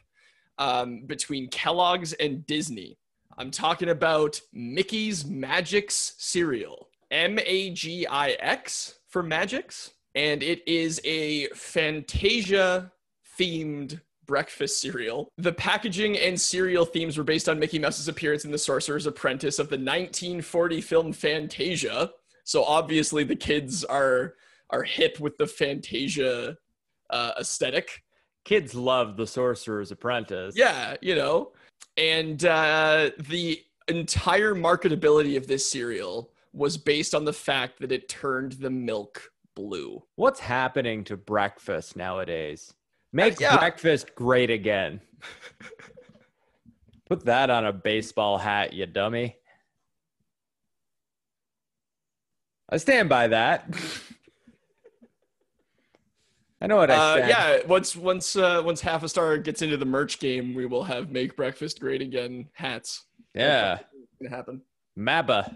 Um, 0.58 1.06
between 1.06 1.50
Kellogg's 1.50 2.14
and 2.14 2.46
Disney. 2.46 2.98
I'm 3.38 3.52
talking 3.52 3.90
about 3.90 4.40
Mickey's 4.54 5.24
Magix 5.24 6.14
cereal. 6.18 6.90
M 7.10 7.40
A 7.46 7.72
G 7.72 8.06
I 8.08 8.32
X 8.32 8.96
for 9.10 9.24
Magix. 9.24 9.92
And 10.16 10.44
it 10.44 10.68
is 10.68 11.00
a 11.04 11.48
Fantasia 11.50 12.92
themed 13.40 14.02
breakfast 14.28 14.80
cereal. 14.80 15.30
The 15.38 15.52
packaging 15.52 16.18
and 16.18 16.40
cereal 16.40 16.86
themes 16.86 17.18
were 17.18 17.24
based 17.24 17.50
on 17.50 17.60
Mickey 17.60 17.80
Mouse's 17.80 18.08
appearance 18.08 18.46
in 18.46 18.52
The 18.52 18.58
Sorcerer's 18.58 19.06
Apprentice 19.06 19.60
of 19.60 19.68
the 19.68 19.76
1940 19.78 20.82
film 20.82 21.14
Fantasia. 21.14 22.12
So 22.44 22.64
obviously 22.64 23.24
the 23.24 23.36
kids 23.36 23.84
are 23.84 24.36
are 24.70 24.84
hip 24.84 25.20
with 25.20 25.38
the 25.38 25.48
Fantasia 25.48 26.56
uh, 27.10 27.32
aesthetic. 27.40 28.04
kids 28.46 28.74
love 28.74 29.18
the 29.18 29.28
Sorcerer's 29.28 29.92
Apprentice. 29.92 30.56
Yeah, 30.56 30.96
you 31.02 31.16
know. 31.16 31.52
And 31.98 32.44
uh, 32.46 33.12
the 33.20 33.62
entire 33.90 34.56
marketability 34.56 35.36
of 35.36 35.46
this 35.46 35.70
cereal 35.70 36.32
was 36.54 36.78
based 36.78 37.14
on 37.14 37.26
the 37.26 37.34
fact 37.34 37.80
that 37.80 37.92
it 37.92 38.08
turned 38.08 38.54
the 38.54 38.70
milk 38.70 39.30
blue. 39.56 40.04
What's 40.16 40.40
happening 40.40 41.04
to 41.06 41.18
breakfast 41.18 41.96
nowadays? 41.96 42.74
Make 43.14 43.40
yeah. 43.40 43.58
breakfast 43.58 44.16
great 44.16 44.50
again. 44.50 45.02
Put 47.10 47.26
that 47.26 47.50
on 47.50 47.66
a 47.66 47.74
baseball 47.74 48.38
hat, 48.38 48.74
you 48.74 48.86
dummy. 48.86 49.36
I 52.70 52.78
stand 52.78 53.10
by 53.10 53.28
that. 53.28 53.68
I 56.62 56.68
know 56.68 56.78
what 56.78 56.92
I 56.92 56.96
Uh, 56.96 57.16
stand. 57.16 57.30
yeah, 57.30 57.68
once 57.68 57.96
once 57.96 58.36
uh, 58.36 58.62
once 58.64 58.80
half 58.82 59.04
a 59.04 59.10
star 59.10 59.38
gets 59.40 59.62
into 59.64 59.78
the 59.78 59.86
merch 59.86 60.20
game, 60.20 60.54
we 60.54 60.66
will 60.68 60.84
have 60.84 61.10
make 61.10 61.36
breakfast 61.36 61.80
great 61.80 62.02
again 62.02 62.48
hats. 62.54 63.06
Yeah. 63.34 63.80
It's 63.80 63.84
gonna 64.22 64.36
happen. 64.36 64.62
Mabba. 64.98 65.52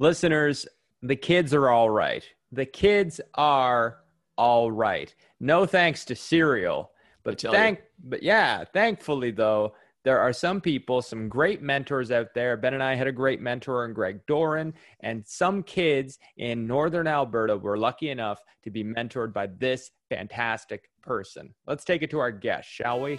Listeners, 0.00 0.66
the 1.02 1.16
kids 1.16 1.52
are 1.54 1.68
all 1.68 1.90
right. 1.90 2.24
The 2.52 2.66
kids 2.66 3.20
are 3.34 3.98
all 4.38 4.70
right. 4.70 5.14
No 5.40 5.66
thanks 5.66 6.04
to 6.06 6.14
cereal. 6.14 6.90
But 7.24 7.38
tell 7.38 7.52
you. 7.52 7.58
thank 7.58 7.80
but 8.04 8.22
yeah, 8.22 8.64
thankfully 8.64 9.32
though, 9.32 9.74
there 10.04 10.20
are 10.20 10.32
some 10.32 10.60
people, 10.60 11.02
some 11.02 11.28
great 11.28 11.62
mentors 11.62 12.12
out 12.12 12.28
there. 12.32 12.56
Ben 12.56 12.74
and 12.74 12.82
I 12.82 12.94
had 12.94 13.08
a 13.08 13.12
great 13.12 13.40
mentor 13.40 13.84
in 13.84 13.92
Greg 13.92 14.20
Doran, 14.28 14.72
and 15.00 15.26
some 15.26 15.64
kids 15.64 16.20
in 16.36 16.64
northern 16.68 17.08
Alberta 17.08 17.56
were 17.56 17.76
lucky 17.76 18.10
enough 18.10 18.40
to 18.62 18.70
be 18.70 18.84
mentored 18.84 19.32
by 19.32 19.48
this 19.48 19.90
fantastic 20.08 20.88
person. 21.02 21.52
Let's 21.66 21.84
take 21.84 22.02
it 22.02 22.10
to 22.10 22.20
our 22.20 22.30
guest, 22.30 22.68
shall 22.68 23.00
we? 23.00 23.18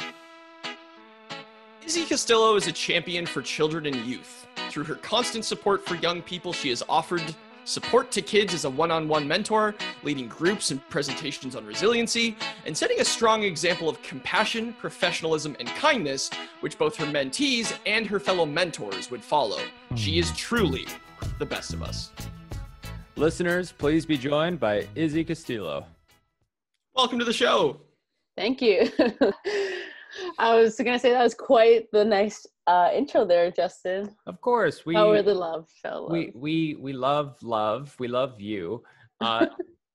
Izzy 1.85 2.05
Castillo 2.05 2.55
is 2.55 2.67
a 2.67 2.71
champion 2.71 3.25
for 3.25 3.41
children 3.41 3.85
and 3.85 3.97
youth. 4.05 4.47
Through 4.69 4.85
her 4.85 4.95
constant 4.95 5.43
support 5.43 5.85
for 5.85 5.95
young 5.95 6.21
people, 6.21 6.53
she 6.53 6.69
has 6.69 6.83
offered 6.87 7.35
support 7.67 8.11
to 8.11 8.21
kids 8.21 8.53
as 8.53 8.65
a 8.65 8.69
one 8.69 8.91
on 8.91 9.07
one 9.07 9.27
mentor, 9.27 9.75
leading 10.03 10.27
groups 10.27 10.71
and 10.71 10.87
presentations 10.89 11.55
on 11.55 11.65
resiliency, 11.65 12.35
and 12.65 12.75
setting 12.75 12.99
a 13.01 13.05
strong 13.05 13.43
example 13.43 13.89
of 13.89 14.01
compassion, 14.01 14.73
professionalism, 14.79 15.55
and 15.59 15.67
kindness, 15.69 16.29
which 16.61 16.77
both 16.77 16.95
her 16.95 17.05
mentees 17.05 17.77
and 17.85 18.07
her 18.07 18.19
fellow 18.19 18.45
mentors 18.45 19.11
would 19.11 19.23
follow. 19.23 19.59
She 19.95 20.17
is 20.17 20.31
truly 20.31 20.87
the 21.39 21.45
best 21.45 21.73
of 21.73 21.83
us. 21.83 22.11
Listeners, 23.17 23.71
please 23.71 24.05
be 24.05 24.17
joined 24.17 24.59
by 24.59 24.87
Izzy 24.95 25.23
Castillo. 25.23 25.85
Welcome 26.95 27.19
to 27.19 27.25
the 27.25 27.33
show. 27.33 27.81
Thank 28.37 28.61
you. 28.61 28.89
I 30.39 30.55
was 30.55 30.77
gonna 30.77 30.99
say 30.99 31.11
that 31.11 31.23
was 31.23 31.33
quite 31.33 31.91
the 31.91 32.05
nice 32.05 32.45
uh, 32.67 32.89
intro 32.93 33.25
there, 33.25 33.49
Justin. 33.49 34.13
Of 34.27 34.41
course, 34.41 34.85
we 34.85 34.95
oh, 34.95 35.11
really 35.11 35.33
love, 35.33 35.69
show. 35.81 36.03
love. 36.03 36.11
we 36.11 36.31
we 36.35 36.75
we 36.79 36.93
love 36.93 37.41
love 37.41 37.95
we 37.97 38.07
love 38.07 38.39
you 38.39 38.83
uh 39.21 39.47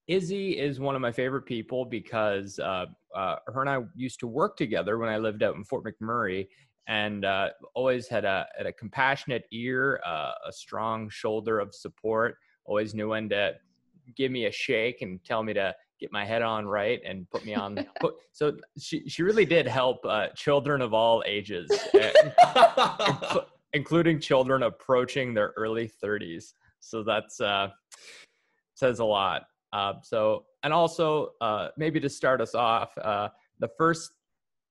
izzy 0.09 0.59
is 0.59 0.81
one 0.81 0.97
of 0.97 1.01
my 1.01 1.13
favorite 1.13 1.43
people 1.43 1.85
because 1.85 2.59
uh, 2.59 2.87
uh 3.15 3.37
her 3.47 3.61
and 3.61 3.71
i 3.71 3.79
used 3.95 4.19
to 4.19 4.27
work 4.27 4.57
together 4.57 4.99
when 4.99 5.09
i 5.09 5.17
lived 5.17 5.43
out 5.43 5.55
in 5.55 5.63
fort 5.63 5.85
mcmurray 5.85 6.49
and 6.89 7.25
uh 7.25 7.49
always 7.75 8.09
had 8.09 8.25
a 8.25 8.47
had 8.57 8.67
a 8.67 8.73
compassionate 8.73 9.45
ear 9.53 10.01
uh, 10.05 10.33
a 10.49 10.53
strong 10.53 11.09
shoulder 11.09 11.61
of 11.61 11.73
support 11.73 12.37
always 12.65 12.95
knew 12.95 13.11
when 13.11 13.29
to 13.29 13.53
give 14.17 14.33
me 14.33 14.47
a 14.47 14.53
shake 14.53 15.03
and 15.03 15.23
tell 15.25 15.43
me 15.43 15.53
to 15.53 15.73
get 16.03 16.13
my 16.13 16.25
head 16.25 16.43
on 16.43 16.67
right 16.67 17.01
and 17.07 17.29
put 17.31 17.45
me 17.45 17.55
on 17.55 17.79
put, 18.01 18.15
so 18.33 18.53
she 18.79 19.09
she 19.09 19.23
really 19.23 19.45
did 19.47 19.67
help 19.67 20.05
uh 20.05 20.29
children 20.37 20.83
of 20.83 20.93
all 20.93 21.23
ages 21.27 21.71
uh, 22.45 23.41
including 23.73 24.21
children 24.21 24.65
approaching 24.65 25.35
their 25.35 25.53
early 25.57 25.91
30s. 26.03 26.53
So 26.81 27.03
that's 27.03 27.41
uh, 27.41 27.69
says 28.75 28.99
a 28.99 29.05
lot. 29.05 29.43
Uh, 29.73 29.95
so 30.03 30.45
and 30.63 30.73
also 30.73 31.31
uh, 31.41 31.69
maybe 31.77 31.99
to 32.01 32.09
start 32.09 32.41
us 32.41 32.55
off, 32.55 32.97
uh, 32.99 33.29
the 33.59 33.71
first 33.79 34.13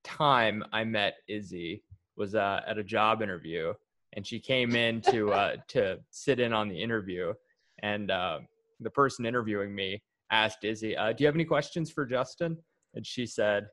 time 0.04 0.64
I 0.72 0.84
met 0.84 1.16
Izzy 1.28 1.84
was 2.16 2.36
uh, 2.36 2.62
at 2.68 2.78
a 2.78 2.84
job 2.84 3.22
interview, 3.22 3.74
and 4.14 4.26
she 4.26 4.40
came 4.40 4.76
in 4.76 5.02
to 5.02 5.32
uh, 5.32 5.56
to 5.70 6.00
sit 6.12 6.40
in 6.40 6.54
on 6.54 6.70
the 6.70 6.82
interview, 6.82 7.34
and 7.82 8.12
uh, 8.12 8.40
the 8.80 8.90
person 8.90 9.26
interviewing 9.26 9.74
me 9.74 10.04
asked 10.32 10.64
Izzy, 10.64 10.96
uh, 10.96 11.14
"Do 11.14 11.24
you 11.24 11.28
have 11.28 11.36
any 11.36 11.46
questions 11.46 11.92
for 11.92 12.06
Justin?" 12.06 12.58
And 12.94 13.06
she 13.06 13.26
said, 13.26 13.68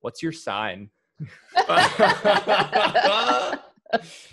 "What's 0.00 0.22
your 0.22 0.32
sign?" 0.32 0.90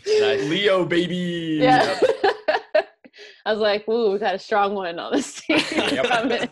Leo, 0.05 0.85
baby. 0.85 1.59
yeah. 1.61 1.99
I 3.45 3.51
was 3.51 3.59
like, 3.59 3.87
ooh, 3.89 4.11
we've 4.11 4.19
got 4.19 4.35
a 4.35 4.39
strong 4.39 4.75
one 4.75 4.99
on 4.99 5.13
this 5.13 5.41
team. 5.41 5.59
Coming. 6.05 6.47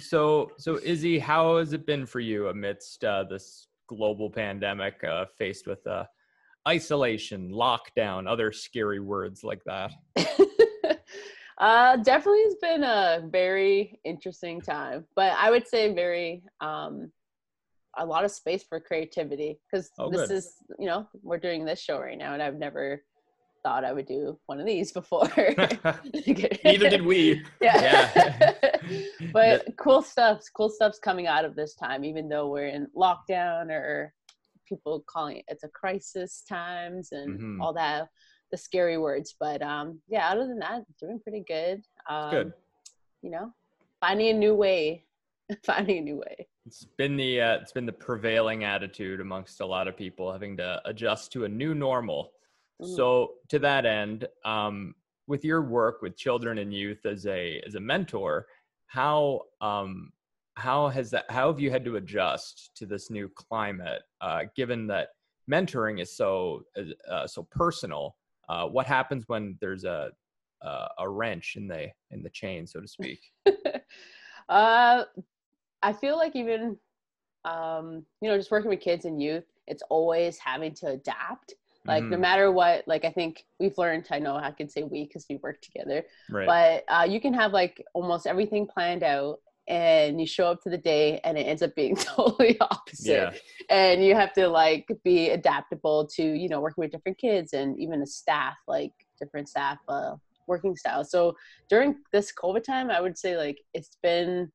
So, 0.00 0.52
so 0.58 0.78
Izzy, 0.82 1.18
how 1.18 1.56
has 1.58 1.72
it 1.72 1.86
been 1.86 2.06
for 2.06 2.20
you 2.20 2.48
amidst 2.48 3.04
uh, 3.04 3.24
this 3.24 3.66
global 3.88 4.30
pandemic, 4.30 5.02
uh, 5.02 5.24
faced 5.36 5.66
with 5.66 5.84
uh, 5.86 6.04
isolation, 6.68 7.50
lockdown, 7.50 8.30
other 8.30 8.52
scary 8.52 9.00
words 9.00 9.42
like 9.42 9.62
that? 9.64 9.92
Uh, 11.58 11.96
definitely 11.96 12.42
has 12.44 12.54
been 12.60 12.84
a 12.84 13.22
very 13.30 13.98
interesting 14.04 14.60
time, 14.60 15.06
but 15.14 15.32
I 15.38 15.50
would 15.50 15.66
say 15.66 15.94
very 15.94 16.42
um, 16.60 17.10
a 17.98 18.04
lot 18.04 18.24
of 18.24 18.30
space 18.30 18.62
for 18.62 18.78
creativity 18.80 19.58
because 19.70 19.90
Oh, 19.98 20.10
this 20.10 20.28
good. 20.28 20.36
is 20.36 20.54
you 20.78 20.86
know 20.86 21.08
we're 21.22 21.38
doing 21.38 21.64
this 21.64 21.80
show 21.80 21.98
right 21.98 22.18
now, 22.18 22.34
and 22.34 22.42
I've 22.42 22.56
never 22.58 23.02
thought 23.62 23.84
I 23.84 23.92
would 23.92 24.06
do 24.06 24.38
one 24.46 24.60
of 24.60 24.66
these 24.66 24.92
before. 25.00 25.28
Neither 26.64 26.90
did 26.90 27.04
we. 27.04 27.42
yeah. 27.62 28.10
Yeah. 28.14 28.52
but 29.32 29.66
cool 29.78 30.02
stuff's 30.02 30.50
cool 30.50 30.68
stuff's 30.68 30.98
coming 30.98 31.26
out 31.26 31.44
of 31.44 31.56
this 31.56 31.74
time, 31.74 32.04
even 32.04 32.28
though 32.28 32.48
we're 32.48 32.68
in 32.68 32.86
lockdown 32.96 33.70
or 33.70 34.12
people 34.68 35.04
calling 35.08 35.36
it 35.36 35.44
it's 35.46 35.62
a 35.62 35.68
crisis 35.68 36.42
times 36.48 37.12
and 37.12 37.38
Mhm. 37.40 37.62
all 37.62 37.72
that 37.72 38.08
the 38.50 38.56
scary 38.56 38.98
words. 38.98 39.34
But 39.38 39.62
um 39.62 40.00
yeah, 40.08 40.30
other 40.30 40.46
than 40.46 40.58
that, 40.60 40.84
doing 41.00 41.20
pretty 41.20 41.44
good. 41.46 41.82
Um 42.08 42.30
Good. 42.30 42.52
you 43.22 43.30
know, 43.30 43.52
finding 44.00 44.28
a 44.28 44.32
new 44.32 44.54
way, 44.54 45.04
finding 45.64 45.98
a 45.98 46.02
new 46.02 46.16
way. 46.16 46.48
It's 46.66 46.84
been 46.96 47.16
the 47.16 47.40
uh, 47.40 47.54
it's 47.56 47.72
been 47.72 47.86
the 47.86 47.92
prevailing 47.92 48.64
attitude 48.64 49.20
amongst 49.20 49.60
a 49.60 49.66
lot 49.66 49.86
of 49.88 49.96
people 49.96 50.32
having 50.32 50.56
to 50.56 50.80
adjust 50.84 51.32
to 51.32 51.44
a 51.44 51.48
new 51.48 51.74
normal. 51.74 52.32
Mhm. 52.82 52.96
So 52.96 53.34
to 53.48 53.58
that 53.60 53.86
end, 53.86 54.26
um, 54.44 54.94
with 55.28 55.44
your 55.44 55.62
work 55.62 56.02
with 56.02 56.16
children 56.16 56.58
and 56.58 56.72
youth 56.72 57.04
as 57.06 57.26
a 57.26 57.62
as 57.66 57.74
a 57.74 57.80
mentor, 57.80 58.46
how 58.86 59.42
um, 59.60 60.12
how 60.54 60.88
has 60.88 61.10
that 61.10 61.24
how 61.30 61.48
have 61.48 61.60
you 61.60 61.70
had 61.70 61.84
to 61.84 61.96
adjust 61.96 62.72
to 62.76 62.86
this 62.86 63.10
new 63.10 63.28
climate? 63.28 64.02
Uh, 64.20 64.42
given 64.56 64.86
that 64.88 65.10
mentoring 65.50 66.00
is 66.00 66.16
so 66.16 66.64
uh, 67.08 67.26
so 67.26 67.46
personal, 67.50 68.16
uh, 68.48 68.66
what 68.66 68.86
happens 68.86 69.24
when 69.28 69.56
there's 69.60 69.84
a 69.84 70.10
a 70.62 70.88
a 71.00 71.08
wrench 71.08 71.54
in 71.56 71.68
the 71.68 71.88
in 72.10 72.22
the 72.22 72.30
chain, 72.30 72.66
so 72.66 72.80
to 72.80 72.88
speak? 72.88 73.20
uh, 74.48 75.04
I 75.82 75.92
feel 75.92 76.16
like 76.16 76.36
even, 76.36 76.78
um, 77.44 78.04
you 78.20 78.30
know, 78.30 78.38
just 78.38 78.50
working 78.50 78.70
with 78.70 78.80
kids 78.80 79.04
and 79.04 79.22
youth, 79.22 79.44
it's 79.66 79.82
always 79.90 80.38
having 80.38 80.74
to 80.76 80.88
adapt. 80.88 81.54
Like 81.88 82.10
no 82.10 82.16
Mhm, 82.16 82.18
matter 82.18 82.52
what, 82.52 82.86
like 82.88 83.04
I 83.04 83.12
think 83.12 83.44
we've 83.60 83.78
learned. 83.78 84.08
I 84.10 84.18
know 84.18 84.36
I 84.36 84.52
can 84.52 84.68
say 84.68 84.84
we 84.84 85.04
because 85.06 85.26
we 85.30 85.36
work 85.38 85.60
together. 85.62 86.04
right. 86.28 86.56
But 86.56 86.84
uh, 86.88 87.06
you 87.08 87.20
can 87.20 87.34
have 87.34 87.52
like 87.52 87.84
almost 87.94 88.26
everything 88.26 88.66
planned 88.66 89.02
out, 89.04 89.40
and 89.68 90.20
you 90.20 90.26
show 90.26 90.46
up 90.48 90.62
to 90.62 90.70
the 90.70 90.78
day, 90.78 91.20
and 91.24 91.36
it 91.36 91.42
ends 91.42 91.62
up 91.62 91.74
being 91.74 91.96
totally 92.16 92.58
opposite. 92.60 93.06
yeah. 93.06 93.32
And 93.70 94.04
you 94.04 94.14
have 94.14 94.32
to 94.34 94.48
like 94.48 94.86
be 95.04 95.30
adaptable 95.30 96.06
to 96.16 96.22
you 96.22 96.48
know 96.48 96.60
working 96.60 96.82
with 96.82 96.92
different 96.92 97.18
kids 97.18 97.52
and 97.52 97.78
even 97.80 98.00
the 98.00 98.06
staff, 98.06 98.54
like 98.68 98.92
different 99.20 99.48
staff 99.48 99.78
uh, 99.88 100.14
working 100.46 100.76
styles. 100.76 101.10
So 101.10 101.34
during 101.68 101.96
this 102.12 102.32
COVID 102.32 102.62
time, 102.64 102.90
I 102.90 103.00
would 103.00 103.18
say 103.18 103.36
like 103.36 103.58
it's 103.74 103.96
been 104.02 104.50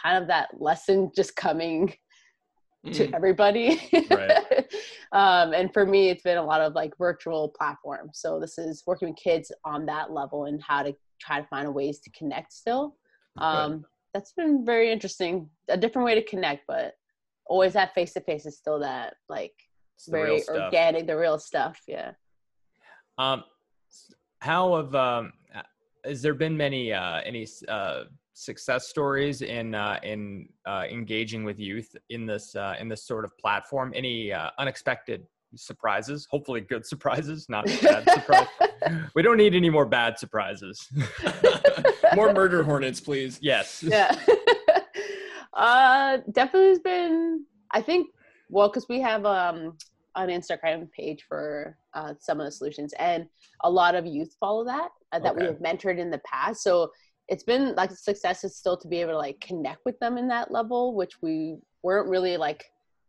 kind 0.00 0.20
of 0.20 0.28
that 0.28 0.48
lesson 0.58 1.10
just 1.14 1.36
coming 1.36 1.94
to 2.92 3.06
Mm. 3.06 3.14
everybody. 3.14 3.80
Right. 4.10 4.66
um, 5.12 5.54
and 5.54 5.72
for 5.72 5.86
me, 5.86 6.10
it's 6.10 6.22
been 6.22 6.36
a 6.36 6.44
lot 6.44 6.60
of 6.60 6.74
like 6.74 6.92
virtual 6.98 7.48
platforms. 7.56 8.18
So 8.20 8.38
this 8.38 8.58
is 8.58 8.82
working 8.86 9.08
with 9.08 9.16
kids 9.16 9.50
on 9.64 9.86
that 9.86 10.10
level 10.10 10.44
and 10.44 10.62
how 10.62 10.82
to 10.82 10.94
try 11.18 11.40
to 11.40 11.46
find 11.46 11.72
ways 11.74 12.00
to 12.00 12.10
connect 12.10 12.52
still. 12.52 12.96
Um, 13.38 13.84
That's 14.14 14.32
been 14.32 14.64
very 14.64 14.90
interesting. 14.92 15.50
A 15.68 15.76
different 15.76 16.06
way 16.06 16.14
to 16.14 16.22
connect, 16.22 16.66
but 16.68 16.94
always 17.46 17.72
that 17.74 17.92
face 17.94 18.12
to 18.14 18.20
face 18.20 18.46
is 18.46 18.56
still 18.56 18.78
that 18.78 19.14
like 19.28 19.52
It's 19.96 20.08
very 20.08 20.40
stuff. 20.40 20.56
organic, 20.56 21.06
the 21.06 21.16
real 21.16 21.38
stuff. 21.38 21.80
Yeah. 21.88 22.12
Um, 23.18 23.44
how 24.40 24.76
have 24.76 24.94
um, 24.94 25.32
uh, 25.54 25.62
has 26.04 26.22
there 26.22 26.34
been 26.34 26.56
many 26.56 26.92
uh, 26.92 27.20
any 27.22 27.46
uh, 27.68 28.04
success 28.34 28.88
stories 28.88 29.42
in 29.42 29.74
uh, 29.74 29.98
in 30.02 30.48
uh, 30.66 30.84
engaging 30.90 31.44
with 31.44 31.58
youth 31.58 31.94
in 32.10 32.24
this 32.24 32.54
uh, 32.54 32.76
in 32.78 32.88
this 32.88 33.04
sort 33.04 33.24
of 33.24 33.36
platform? 33.38 33.92
Any 33.96 34.32
uh, 34.32 34.50
unexpected 34.58 35.26
surprises? 35.56 36.26
Hopefully, 36.30 36.60
good 36.60 36.86
surprises, 36.92 37.46
not 37.48 37.66
bad 37.82 38.08
surprises. 38.10 38.48
we 39.14 39.22
don't 39.22 39.36
need 39.36 39.54
any 39.54 39.70
more 39.70 39.86
bad 39.86 40.18
surprises. 40.18 40.88
More 42.14 42.32
murder 42.32 42.62
hornets, 42.62 43.00
please. 43.00 43.40
yes. 43.42 43.82
yeah 43.82 44.14
uh 45.54 46.18
definitely 46.32 46.68
has 46.68 46.80
been 46.80 47.44
i 47.72 47.80
think 47.80 48.08
well 48.50 48.68
because 48.68 48.88
we 48.88 49.00
have 49.00 49.24
um 49.24 49.76
an 50.16 50.28
instagram 50.28 50.90
page 50.92 51.24
for 51.28 51.76
uh 51.94 52.12
some 52.18 52.40
of 52.40 52.46
the 52.46 52.50
solutions 52.50 52.92
and 52.98 53.26
a 53.62 53.70
lot 53.70 53.94
of 53.94 54.04
youth 54.04 54.36
follow 54.38 54.64
that 54.64 54.88
uh, 55.12 55.18
that 55.18 55.34
we 55.34 55.44
have 55.44 55.56
mentored 55.56 55.98
in 55.98 56.10
the 56.10 56.18
past 56.18 56.62
so 56.62 56.90
it's 57.28 57.44
been 57.44 57.74
like 57.74 57.90
a 57.90 57.96
success 57.96 58.44
is 58.44 58.56
still 58.56 58.76
to 58.76 58.88
be 58.88 59.00
able 59.00 59.12
to 59.12 59.18
like 59.18 59.40
connect 59.40 59.84
with 59.84 59.98
them 60.00 60.18
in 60.18 60.28
that 60.28 60.50
level 60.50 60.94
which 60.94 61.22
we 61.22 61.56
weren't 61.82 62.08
really 62.08 62.36
like 62.36 62.64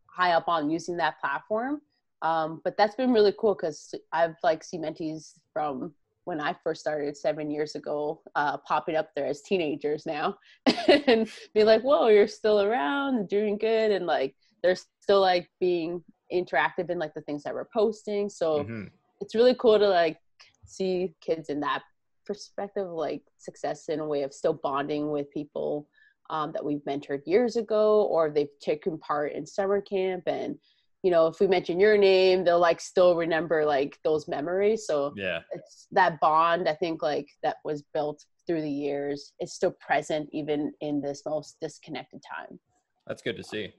high 0.06 0.32
up 0.34 0.48
on 0.48 0.70
using 0.70 0.96
that 0.98 1.20
platform 1.20 1.82
um 2.22 2.62
but 2.64 2.76
that's 2.78 2.96
been 2.96 3.12
really 3.12 3.34
cool 3.40 3.56
because 3.56 3.94
i've 4.14 4.36
like 4.44 4.64
seen 4.64 4.84
mentees 4.84 5.34
from 5.54 5.94
when 6.26 6.42
I 6.42 6.56
first 6.64 6.82
started 6.82 7.16
seven 7.16 7.50
years 7.50 7.76
ago, 7.76 8.22
uh, 8.36 8.58
popping 8.58 8.96
up 8.96 9.10
there 9.16 9.28
as 9.28 9.44
teenagers 9.44 10.06
now, 10.06 10.36
and 11.08 11.30
be 11.54 11.64
like, 11.64 11.84
"Whoa, 11.84 12.08
you're 12.08 12.28
still 12.28 12.62
around, 12.62 13.16
and 13.16 13.30
doing 13.30 13.58
good," 13.58 13.92
and 13.92 14.06
like 14.08 14.36
they're 14.62 14.76
still 15.02 15.22
like 15.22 15.48
being 15.60 16.04
interactive 16.34 16.90
in 16.90 16.98
like 16.98 17.14
the 17.14 17.22
things 17.22 17.44
that 17.44 17.54
we're 17.54 17.70
posting. 17.72 18.28
So 18.30 18.64
Mhm. 18.64 18.90
it's 19.22 19.36
really 19.36 19.54
cool 19.54 19.78
to 19.78 19.88
like 19.88 20.18
see 20.66 21.14
kids 21.22 21.50
in 21.50 21.60
that 21.60 21.84
perspective, 22.26 22.88
like 22.90 23.22
success 23.38 23.88
in 23.88 24.00
a 24.00 24.08
way 24.08 24.24
of 24.24 24.34
still 24.34 24.54
bonding 24.54 25.12
with 25.12 25.30
people 25.30 25.88
um, 26.32 26.52
that 26.54 26.66
we've 26.66 26.84
mentored 26.86 27.22
years 27.28 27.56
ago, 27.56 28.02
or 28.06 28.32
they've 28.32 28.60
taken 28.60 28.98
part 28.98 29.32
in 29.34 29.46
summer 29.46 29.80
camp 29.80 30.24
and. 30.26 30.58
You 31.06 31.12
know, 31.12 31.28
if 31.28 31.40
we 31.40 31.46
mention 31.46 31.80
your 31.80 32.00
name, 32.00 32.44
they'll 32.44 32.60
like 32.60 32.82
still 32.82 33.16
remember 33.16 33.64
like 33.64 34.00
those 34.04 34.28
memories. 34.28 34.88
So 34.88 35.14
Yeah. 35.16 35.42
it's 35.52 35.88
that 35.92 36.20
bond 36.20 36.68
i 36.68 36.74
think 36.74 37.04
like 37.04 37.28
that 37.44 37.58
was 37.64 37.84
built 37.94 38.26
through 38.48 38.64
the 38.64 38.78
years 38.88 39.34
is 39.40 39.54
still 39.54 39.76
present 39.80 40.28
even 40.34 40.74
in 40.82 41.02
this 41.02 41.22
most 41.26 41.58
disconnected 41.62 42.22
time 42.24 42.60
That's 43.08 43.22
good 43.22 43.38
to 43.38 43.44
see. 43.44 43.72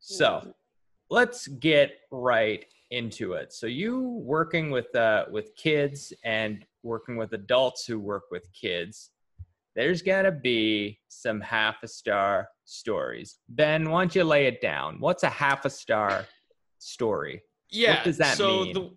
So 0.00 0.54
let's 1.08 1.46
get 1.46 1.90
right 2.10 2.64
into 2.90 3.34
it. 3.34 3.52
So 3.52 3.66
you 3.66 4.20
working 4.24 4.70
with 4.70 4.94
uh, 4.94 5.26
with 5.30 5.54
kids 5.56 6.12
and 6.24 6.64
working 6.82 7.16
with 7.16 7.32
adults 7.32 7.86
who 7.86 7.98
work 8.00 8.24
with 8.30 8.44
kids. 8.52 9.10
There's 9.76 10.02
gotta 10.02 10.32
be 10.32 10.98
some 11.08 11.40
half 11.40 11.76
a 11.82 11.88
star 11.88 12.48
stories. 12.64 13.38
Ben, 13.48 13.90
why 13.90 14.02
don't 14.02 14.14
you 14.14 14.24
lay 14.24 14.46
it 14.46 14.60
down? 14.60 14.96
What's 15.00 15.22
a 15.22 15.30
half 15.30 15.64
a 15.64 15.70
star 15.70 16.26
story? 16.78 17.42
Yeah. 17.70 18.02
does 18.04 18.18
that 18.18 18.36
so 18.36 18.62
mean? 18.62 18.74
the 18.74 18.90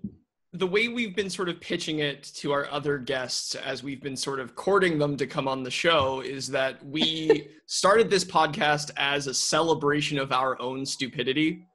the 0.54 0.68
way 0.68 0.88
we've 0.88 1.15
been 1.15 1.30
sort 1.30 1.48
of 1.48 1.62
pitching 1.62 2.00
it 2.00 2.24
to 2.24 2.52
our 2.52 2.68
other 2.72 2.98
guests 2.98 3.54
as 3.54 3.84
we've 3.84 4.02
been 4.02 4.15
sort 4.15 4.39
of 4.39 4.56
courting 4.56 4.98
them 4.98 5.15
to 5.15 5.28
come 5.28 5.48
on 5.48 5.62
the 5.62 5.70
show 5.70 6.22
is 6.22 6.48
that 6.48 6.84
we 6.84 7.50
started 7.68 8.10
this 8.10 8.26
podcast 8.26 8.89
as 8.98 9.28
a 9.28 9.34
celebration 9.34 10.18
of 10.18 10.32
our 10.32 10.60
own 10.60 10.86
stupidity. 10.86 11.65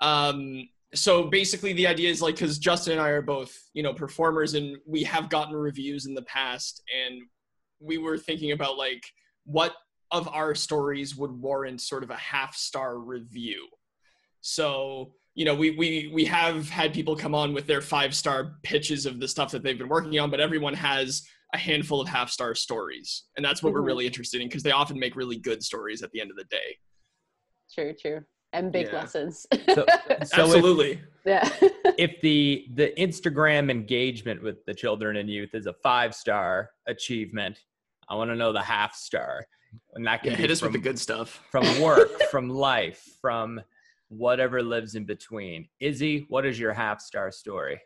Um 0.00 0.68
so 0.94 1.24
basically 1.24 1.72
the 1.74 1.86
idea 1.86 2.10
is 2.10 2.22
like 2.22 2.38
cuz 2.38 2.58
Justin 2.58 2.94
and 2.94 3.02
I 3.02 3.10
are 3.10 3.22
both, 3.22 3.54
you 3.74 3.82
know, 3.82 3.92
performers 3.92 4.54
and 4.54 4.78
we 4.86 5.04
have 5.04 5.28
gotten 5.28 5.54
reviews 5.54 6.06
in 6.06 6.14
the 6.14 6.22
past 6.22 6.82
and 7.04 7.20
we 7.80 7.98
were 7.98 8.18
thinking 8.18 8.52
about 8.52 8.76
like 8.76 9.04
what 9.44 9.74
of 10.10 10.28
our 10.28 10.54
stories 10.54 11.16
would 11.16 11.30
warrant 11.30 11.80
sort 11.80 12.02
of 12.02 12.10
a 12.10 12.16
half 12.16 12.54
star 12.56 12.98
review. 12.98 13.68
So, 14.40 15.12
you 15.40 15.46
know, 15.46 15.54
we 15.54 15.70
we 15.70 16.10
we 16.12 16.26
have 16.26 16.68
had 16.68 16.92
people 16.92 17.16
come 17.16 17.34
on 17.34 17.54
with 17.54 17.66
their 17.66 17.80
five 17.80 18.14
star 18.14 18.58
pitches 18.62 19.06
of 19.06 19.18
the 19.20 19.26
stuff 19.26 19.50
that 19.52 19.62
they've 19.62 19.78
been 19.78 19.88
working 19.88 20.18
on, 20.20 20.30
but 20.30 20.38
everyone 20.38 20.74
has 20.74 21.26
a 21.54 21.58
handful 21.58 21.98
of 21.98 22.06
half 22.06 22.28
star 22.28 22.54
stories, 22.54 23.24
and 23.38 23.42
that's 23.44 23.62
what 23.62 23.72
we're 23.72 23.80
Mhm. 23.80 23.86
really 23.86 24.06
interested 24.06 24.42
in 24.42 24.48
because 24.48 24.62
they 24.62 24.70
often 24.70 24.98
make 24.98 25.16
really 25.16 25.38
good 25.38 25.62
stories 25.62 26.02
at 26.02 26.10
the 26.12 26.20
end 26.20 26.30
of 26.30 26.36
the 26.36 26.44
day. 26.44 26.76
true 27.74 27.94
true 27.98 28.20
and 28.52 28.70
big 28.70 28.88
Yeah. 28.88 28.96
lessons 28.96 29.46
So, 29.70 29.86
so 30.06 30.12
if, 30.18 30.20
Absolutely. 30.20 31.00
yeah 31.24 31.48
if 31.96 32.20
the 32.20 32.66
the 32.74 32.92
Instagram 32.98 33.70
engagement 33.70 34.42
with 34.42 34.62
the 34.66 34.74
children 34.74 35.16
and 35.16 35.30
youth 35.30 35.54
is 35.54 35.64
a 35.66 35.72
five 35.72 36.14
star 36.14 36.68
achievement, 36.86 37.56
I 38.10 38.14
want 38.16 38.28
to 38.30 38.36
know 38.36 38.52
the 38.52 38.60
half 38.76 38.94
star. 38.94 39.46
And 39.94 40.06
that 40.06 40.22
can 40.22 40.32
Yeah, 40.32 40.36
be 40.36 40.42
hit 40.42 40.50
us 40.50 40.60
from, 40.60 40.66
with 40.72 40.82
the 40.82 40.88
good 40.88 40.98
stuff. 40.98 41.28
from 41.50 41.80
work, 41.80 42.10
from 42.30 42.50
life, 42.50 43.02
from 43.22 43.60
whatever 44.10 44.62
lives 44.62 44.94
in 44.94 45.04
between. 45.04 45.68
Izzy, 45.80 46.26
what 46.28 46.44
is 46.44 46.58
your 46.58 46.72
half 46.74 47.00
star 47.00 47.32
story? 47.32 47.80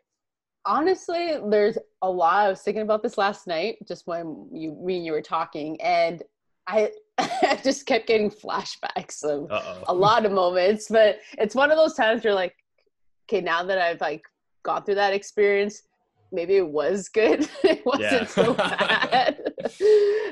honestly 0.66 1.36
there's 1.50 1.76
a 2.00 2.10
lot 2.10 2.46
i 2.46 2.48
was 2.48 2.62
thinking 2.62 2.82
about 2.82 3.02
this 3.02 3.18
last 3.18 3.46
night 3.46 3.76
just 3.86 4.06
when 4.06 4.48
you 4.50 4.72
me 4.82 4.96
and 4.96 5.04
you 5.04 5.12
were 5.12 5.20
talking 5.20 5.78
and 5.82 6.22
i 6.66 6.90
i 7.18 7.60
just 7.62 7.84
kept 7.84 8.06
getting 8.06 8.30
flashbacks 8.30 9.22
of 9.24 9.50
Uh 9.50 9.84
a 9.88 9.94
lot 9.94 10.24
of 10.24 10.32
moments 10.32 10.86
but 10.88 11.18
it's 11.36 11.54
one 11.54 11.70
of 11.70 11.76
those 11.76 11.92
times 11.92 12.24
you're 12.24 12.32
like 12.32 12.54
okay 13.28 13.42
now 13.42 13.62
that 13.62 13.78
i've 13.78 14.00
like 14.00 14.22
gone 14.62 14.82
through 14.82 14.94
that 14.94 15.12
experience 15.12 15.82
maybe 16.32 16.56
it 16.56 16.66
was 16.66 17.10
good 17.10 17.46
it 17.62 17.82
wasn't 17.84 18.02
Yeah. 18.02 18.24
so 18.24 18.54
bad 18.78 19.52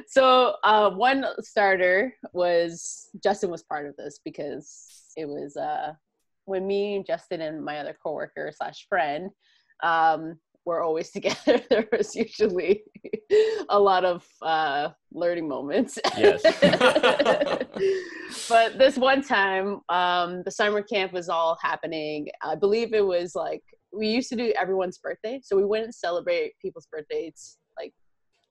so 0.06 0.54
uh, 0.64 0.90
one 0.92 1.26
starter 1.40 2.14
was 2.32 3.10
justin 3.22 3.50
was 3.50 3.62
part 3.62 3.86
of 3.86 3.94
this 3.96 4.18
because 4.24 4.91
it 5.16 5.26
was 5.26 5.56
uh, 5.56 5.92
when 6.44 6.66
me 6.66 7.02
justin 7.06 7.40
and 7.40 7.64
my 7.64 7.78
other 7.78 7.96
coworker 8.02 8.52
slash 8.54 8.86
friend 8.88 9.30
um, 9.82 10.38
were 10.64 10.82
always 10.82 11.10
together 11.10 11.60
there 11.70 11.88
was 11.92 12.14
usually 12.14 12.82
a 13.68 13.78
lot 13.78 14.04
of 14.04 14.26
uh, 14.42 14.88
learning 15.12 15.48
moments 15.48 15.98
Yes. 16.16 16.42
but 18.48 18.78
this 18.78 18.96
one 18.96 19.22
time, 19.22 19.80
um, 19.88 20.42
the 20.44 20.50
summer 20.50 20.82
camp 20.82 21.12
was 21.12 21.28
all 21.28 21.58
happening. 21.60 22.28
I 22.42 22.54
believe 22.54 22.94
it 22.94 23.04
was 23.04 23.34
like 23.34 23.62
we 23.92 24.08
used 24.08 24.28
to 24.30 24.36
do 24.36 24.52
everyone's 24.58 24.98
birthday, 24.98 25.40
so 25.42 25.56
we 25.56 25.64
wouldn't 25.64 25.94
celebrate 25.94 26.52
people's 26.60 26.86
birthdays 26.90 27.58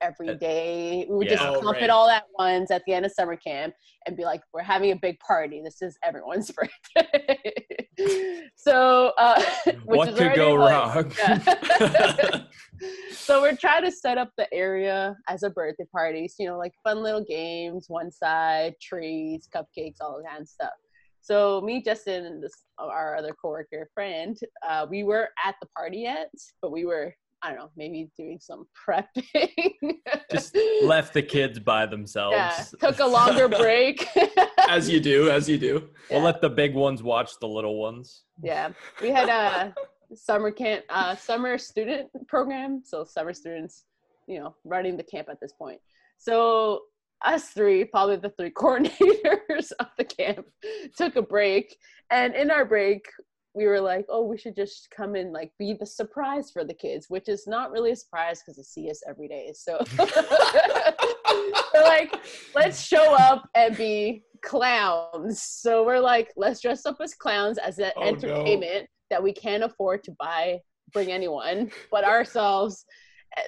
every 0.01 0.29
Uh. 0.29 1.05
We 1.09 1.15
would 1.15 1.27
yeah. 1.27 1.35
just 1.35 1.45
Oh, 1.47 1.59
clump 1.61 1.75
right. 1.75 1.83
it 1.83 1.89
all 1.89 2.09
at 2.09 2.23
once 2.37 2.71
at 2.71 2.81
the 2.85 2.93
end 2.93 3.05
of 3.05 3.11
summer 3.11 3.35
camp 3.35 3.73
and 4.07 4.17
be 4.17 4.23
like, 4.23 4.41
"We're 4.53 4.63
having 4.63 4.91
a 4.91 4.95
big 4.95 5.19
party. 5.19 5.61
This 5.63 5.81
is 5.81 5.97
everyone's 6.03 6.51
birthday." 6.95 7.53
so, 8.55 9.13
uh, 9.17 9.41
which 9.65 9.75
what 9.85 10.09
is 10.09 10.17
could 10.17 10.35
go 10.35 10.53
like- 10.55 10.95
wrong? 10.95 11.11
yeah. 11.17 12.43
so 13.11 13.41
we're 13.41 13.55
trying 13.55 13.83
to 13.83 13.91
set 13.91 14.17
up 14.17 14.31
the 14.37 14.51
area 14.53 15.15
as 15.29 15.43
a 15.43 15.49
birthday 15.49 15.85
party. 15.91 16.27
So, 16.27 16.35
you 16.43 16.49
know, 16.49 16.57
like 16.57 16.73
fun 16.83 17.03
little 17.03 17.23
games, 17.23 17.85
one 17.89 18.11
side, 18.11 18.75
trees, 18.81 19.47
cupcakes, 19.53 19.97
all 20.01 20.17
that 20.21 20.29
kind 20.29 20.41
of 20.41 20.47
stuff. 20.47 20.71
So 21.23 21.61
me, 21.61 21.83
Justin, 21.83 22.25
and 22.25 22.43
this 22.43 22.63
our 22.79 23.15
other 23.15 23.33
coworker 23.39 23.87
friend, 23.93 24.35
uh, 24.67 24.87
we 24.89 25.03
were 25.03 25.29
at 25.45 25.55
the 25.61 25.67
party 25.77 25.99
yet, 25.99 26.31
but 26.63 26.71
we 26.71 26.85
were 26.85 27.13
I 27.43 27.49
don't 27.49 27.59
know, 27.59 27.71
maybe 27.75 28.09
doing 28.15 28.39
some 28.39 28.65
prepping. 28.75 29.95
Just 30.31 30.55
left 30.83 31.13
the 31.13 31.23
kids 31.23 31.59
by 31.59 31.85
themselves. 31.85 32.35
yeah, 32.35 32.63
took 32.79 32.99
a 32.99 33.05
longer 33.05 33.47
break. 33.47 34.07
as 34.69 34.87
you 34.87 34.99
do, 34.99 35.29
as 35.29 35.49
you 35.49 35.57
do. 35.57 35.89
We'll 36.09 36.21
let 36.21 36.41
the 36.41 36.49
big 36.49 36.75
ones 36.75 37.01
watch 37.01 37.31
the 37.39 37.47
little 37.47 37.79
ones. 37.79 38.23
yeah, 38.43 38.69
we 39.01 39.09
had 39.09 39.29
a 39.29 39.73
summer 40.15 40.51
camp, 40.51 40.85
uh, 40.89 41.15
summer 41.15 41.57
student 41.57 42.09
program. 42.27 42.83
So 42.85 43.03
summer 43.03 43.33
students, 43.33 43.85
you 44.27 44.39
know, 44.39 44.55
running 44.63 44.97
the 44.97 45.03
camp 45.03 45.27
at 45.29 45.39
this 45.39 45.53
point. 45.53 45.79
So 46.17 46.81
us 47.25 47.49
three, 47.49 47.85
probably 47.85 48.17
the 48.17 48.31
three 48.37 48.51
coordinators 48.57 49.71
of 49.79 49.87
the 49.97 50.05
camp, 50.05 50.45
took 50.95 51.15
a 51.15 51.21
break, 51.21 51.75
and 52.09 52.35
in 52.35 52.51
our 52.51 52.65
break, 52.65 53.05
we 53.53 53.65
were 53.65 53.81
like, 53.81 54.05
"Oh, 54.09 54.23
we 54.23 54.37
should 54.37 54.55
just 54.55 54.89
come 54.95 55.15
and 55.15 55.31
like 55.33 55.51
be 55.59 55.73
the 55.73 55.85
surprise 55.85 56.51
for 56.51 56.63
the 56.63 56.73
kids," 56.73 57.07
which 57.09 57.27
is 57.27 57.47
not 57.47 57.71
really 57.71 57.91
a 57.91 57.95
surprise 57.95 58.41
because 58.41 58.57
they 58.57 58.63
see 58.63 58.89
us 58.89 59.01
every 59.07 59.27
day. 59.27 59.53
So 59.55 59.79
we're 61.73 61.83
like, 61.83 62.13
let's 62.55 62.81
show 62.81 63.13
up 63.13 63.49
and 63.55 63.75
be 63.77 64.23
clowns. 64.43 65.41
So 65.41 65.85
we're 65.85 65.99
like, 65.99 66.31
let's 66.35 66.61
dress 66.61 66.85
up 66.85 66.97
as 67.01 67.13
clowns 67.13 67.57
as 67.57 67.79
an 67.79 67.91
Oh, 67.97 68.01
no. 68.01 68.07
entertainment 68.07 68.87
that 69.09 69.21
we 69.21 69.33
can't 69.33 69.63
afford 69.63 70.03
to 70.05 70.11
buy, 70.17 70.59
bring 70.93 71.11
anyone 71.11 71.71
but 71.91 72.03
ourselves. 72.03 72.85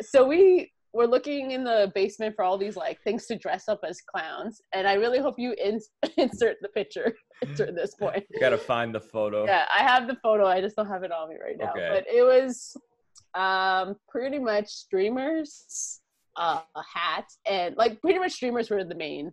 So 0.02 0.26
we 0.28 0.72
were 0.93 1.08
looking 1.08 1.51
in 1.51 1.63
the 1.63 1.91
basement 1.95 2.36
for 2.36 2.43
all 2.43 2.58
these 2.58 2.75
like 2.77 3.01
things 3.01 3.25
to 3.27 3.36
dress 3.36 3.67
up 3.67 3.79
as 3.88 3.99
clowns, 4.01 4.62
and 4.73 4.88
I 4.88 4.93
really 4.93 5.19
hope 5.19 5.36
you 5.38 5.56
in- 5.63 5.82
insert 6.17 6.58
the 6.62 6.69
picture 6.69 7.15
at 7.41 7.75
this 7.75 7.95
point. 7.95 8.23
You 8.32 8.39
gotta 8.39 8.58
find 8.58 8.93
the 8.93 9.01
photo. 9.01 9.45
Yeah, 9.45 9.65
I 9.73 9.84
have 9.84 10.08
the 10.08 10.15
photo. 10.21 10.45
I 10.45 10.62
just 10.62 10.75
don't 10.75 10.88
have 10.88 11.03
it 11.03 11.12
on 11.12 11.29
me 11.29 11.36
right 11.43 11.58
now. 11.58 11.71
Okay. 11.71 11.89
But 11.91 12.06
it 12.08 12.23
was 12.23 12.77
um, 13.34 13.95
pretty 14.08 14.39
much 14.39 14.67
streamers, 14.67 15.99
uh, 16.38 16.62
a 16.75 16.82
hat, 16.82 17.25
and 17.49 17.75
like 17.75 17.99
pretty 18.01 18.19
much 18.19 18.34
streamers 18.34 18.69
were 18.69 18.84
the 18.84 18.95
main 18.95 19.32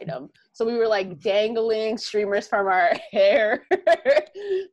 item. 0.00 0.30
So 0.52 0.64
we 0.64 0.76
were 0.76 0.88
like 0.88 1.20
dangling 1.20 1.98
streamers 1.98 2.46
from 2.46 2.66
our 2.66 2.92
hair. 3.12 3.64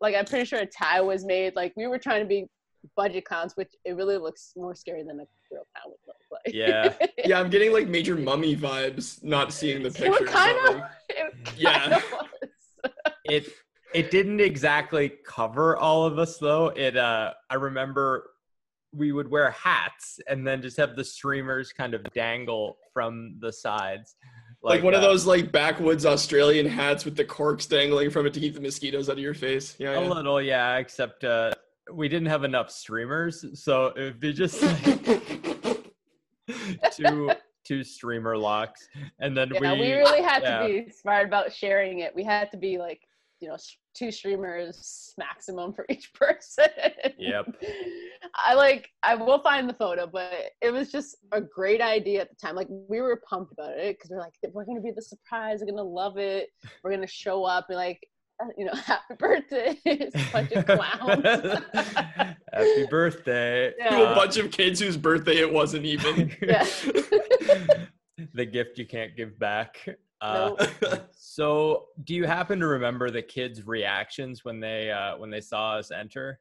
like 0.02 0.16
I'm 0.16 0.26
pretty 0.26 0.46
sure 0.46 0.60
a 0.60 0.66
tie 0.66 1.02
was 1.02 1.26
made. 1.26 1.56
Like 1.56 1.74
we 1.76 1.88
were 1.88 1.98
trying 1.98 2.22
to 2.22 2.28
be 2.28 2.48
budget 2.96 3.26
clowns, 3.26 3.54
which 3.56 3.72
it 3.86 3.96
really 3.96 4.18
looks 4.18 4.54
more 4.56 4.76
scary 4.76 5.04
than 5.04 5.20
a 5.20 5.26
real 5.52 5.66
clown 5.74 5.88
would 5.88 5.98
look 6.08 6.18
like. 6.46 6.54
Yeah. 6.56 6.94
Yeah, 7.26 7.40
I'm 7.40 7.50
getting 7.50 7.74
like 7.74 7.88
major 7.88 8.16
mummy 8.16 8.56
vibes. 8.56 9.22
Not 9.24 9.52
seeing 9.52 9.82
the 9.84 9.90
It 9.90 9.96
picture. 9.96 10.12
was 10.22 10.30
kind 10.30 10.58
of. 10.70 10.76
like, 10.76 10.92
It 11.10 11.34
Yeah. 11.58 11.80
kind 11.80 11.94
of 11.94 12.04
was. 12.12 12.92
it 13.26 13.48
it 13.94 14.12
didn't 14.12 14.40
exactly 14.40 15.12
cover 15.26 15.76
all 15.78 16.06
of 16.06 16.20
us 16.20 16.38
though. 16.38 16.68
It 16.68 16.96
uh 16.96 17.34
I 17.50 17.56
remember 17.56 18.32
we 18.94 19.12
would 19.12 19.30
wear 19.30 19.52
hats 19.52 20.20
and 20.28 20.48
then 20.48 20.62
just 20.62 20.78
have 20.78 20.96
the 20.96 21.04
streamers 21.04 21.74
kind 21.74 21.94
of 21.94 22.04
dangle 22.14 22.78
from 22.94 23.36
the 23.40 23.52
sides. 23.52 24.16
like, 24.64 24.82
one 24.82 24.94
of 24.94 25.04
uh, 25.04 25.08
those 25.08 25.26
like 25.26 25.52
backwoods 25.52 26.06
Australian 26.06 26.66
hats 26.66 27.04
with 27.06 27.16
the 27.18 27.26
corks 27.26 27.66
dangling 27.66 28.10
from 28.10 28.26
it 28.26 28.34
to 28.34 28.40
keep 28.40 28.54
the 28.56 28.62
mosquitoes 28.62 29.10
out 29.10 29.14
of 29.18 29.20
your 29.20 29.34
face. 29.34 29.76
Yeah, 29.80 29.92
A 29.98 30.02
yeah. 30.02 30.08
little, 30.08 30.42
yeah, 30.42 30.78
except 30.78 31.24
uh 31.26 31.52
we 31.94 32.10
didn't 32.10 32.28
have 32.28 32.44
enough 32.44 32.70
streamers, 32.70 33.46
so 33.62 33.88
it 33.96 34.02
would 34.02 34.20
be 34.20 34.34
just 34.34 34.62
like 34.86 35.22
two 36.92 37.32
two 37.64 37.84
streamer 37.84 38.38
locks 38.38 38.88
and 39.20 39.36
then 39.36 39.52
Yeah, 39.54 39.74
we, 39.74 39.82
we, 39.82 39.92
really 39.92 40.22
had 40.22 40.42
yeah. 40.42 40.62
to 40.62 40.68
be 40.68 40.92
smart 40.92 41.28
about 41.28 41.52
sharing 41.52 42.00
it. 42.00 42.16
We 42.16 42.24
had 42.24 42.50
to 42.52 42.58
be 42.58 42.78
like, 42.78 43.02
you 43.42 43.50
know, 43.50 43.58
two 43.94 44.12
streamers 44.12 45.14
maximum 45.18 45.74
for 45.74 45.86
each 45.90 46.14
person. 46.14 46.68
Yep. 47.18 47.62
I 48.36 48.54
like, 48.54 48.90
I 49.04 49.16
will 49.16 49.40
find 49.40 49.70
the 49.70 49.74
photo, 49.74 50.08
but 50.08 50.32
it 50.62 50.72
was 50.72 50.92
just 50.92 51.18
a 51.32 51.42
great 51.42 51.82
idea 51.82 52.22
at 52.22 52.30
the 52.30 52.36
time. 52.36 52.56
Like, 52.56 52.68
we 52.70 53.02
were 53.02 53.22
pumped 53.30 53.52
about 53.52 53.78
it 53.78 53.98
because 53.98 54.12
we're 54.12 54.20
like, 54.20 54.34
we're 54.54 54.66
going 54.66 54.78
to 54.78 54.84
be 54.84 54.92
the 54.92 55.02
surprise. 55.02 55.60
We're 55.60 55.68
going 55.68 55.78
to 55.78 55.84
love 55.84 56.18
it. 56.18 56.50
We're 56.84 56.92
going 56.92 57.02
to 57.02 57.08
show 57.08 57.44
up 57.44 57.66
and, 57.70 57.78
like, 57.78 58.08
you 58.58 58.66
know, 58.66 58.74
happy 58.74 59.16
birthday. 59.18 59.80
It's 59.86 60.16
a 60.16 60.32
bunch 60.32 60.52
of 60.52 60.66
clowns. 60.66 61.24
Happy 62.54 62.86
birthday. 62.90 63.74
Yeah. 63.78 63.90
to 63.90 64.12
a 64.12 64.16
bunch 64.16 64.38
of 64.38 64.52
kids 64.52 64.80
whose 64.80 64.98
birthday 64.98 65.38
it 65.38 65.52
wasn't 65.52 65.86
even. 65.86 66.36
yeah. 66.42 66.66
the 68.34 68.46
gift 68.46 68.78
you 68.78 68.86
can't 68.86 69.16
give 69.16 69.38
back. 69.40 69.78
Uh, 70.22 70.56
Nope. 70.82 71.10
So, 71.12 71.86
do 72.04 72.16
you 72.16 72.26
happen 72.26 72.60
to 72.60 72.68
remember 72.68 73.12
the 73.12 73.22
kids' 73.22 73.66
reactions 73.68 74.44
when 74.44 74.60
they 74.60 74.92
uh, 74.92 75.18
when 75.18 75.30
they 75.30 75.42
saw 75.42 75.74
us 75.74 75.92
enter? 75.92 76.40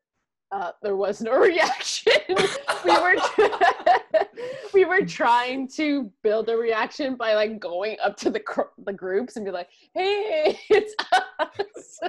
uh, 0.52 0.72
there 0.82 0.96
was 0.96 1.20
no 1.20 1.37
reaction. 1.38 2.12
we 2.84 2.98
were 2.98 3.16
we 4.74 4.84
were 4.84 5.04
trying 5.04 5.68
to 5.68 6.10
build 6.22 6.48
a 6.48 6.56
reaction 6.56 7.16
by 7.16 7.34
like 7.34 7.60
going 7.60 7.96
up 8.02 8.16
to 8.18 8.30
the 8.30 8.40
cr- 8.40 8.72
the 8.84 8.92
groups 8.92 9.36
and 9.36 9.44
be 9.44 9.50
like, 9.50 9.68
"Hey, 9.94 10.58
it's 10.70 10.94
us." 11.38 12.00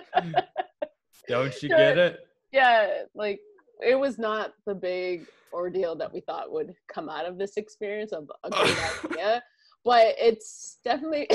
Don't 1.27 1.61
you 1.61 1.69
get 1.69 1.97
it? 1.97 2.19
yeah, 2.51 3.03
like 3.13 3.39
it 3.85 3.95
was 3.99 4.17
not 4.17 4.53
the 4.65 4.73
big 4.73 5.27
ordeal 5.53 5.95
that 5.95 6.13
we 6.13 6.21
thought 6.21 6.51
would 6.51 6.73
come 6.91 7.09
out 7.09 7.25
of 7.25 7.37
this 7.37 7.57
experience 7.57 8.11
of 8.11 8.29
a 8.43 8.49
great 8.49 8.77
idea, 9.05 9.43
but 9.83 10.15
it's 10.17 10.79
definitely. 10.83 11.27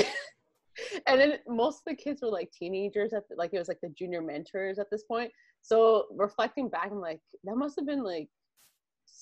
and 1.07 1.19
then 1.19 1.33
most 1.47 1.79
of 1.79 1.83
the 1.85 1.95
kids 1.95 2.21
were 2.21 2.29
like 2.29 2.51
teenagers 2.51 3.13
at 3.13 3.27
the, 3.29 3.35
like 3.35 3.51
it 3.53 3.59
was 3.59 3.67
like 3.67 3.81
the 3.81 3.89
junior 3.89 4.21
mentors 4.21 4.79
at 4.79 4.89
this 4.91 5.03
point. 5.03 5.31
So 5.61 6.05
reflecting 6.11 6.67
back, 6.67 6.89
I'm 6.91 6.99
like, 6.99 7.21
that 7.45 7.55
must 7.55 7.75
have 7.77 7.85
been 7.85 8.03
like 8.03 8.27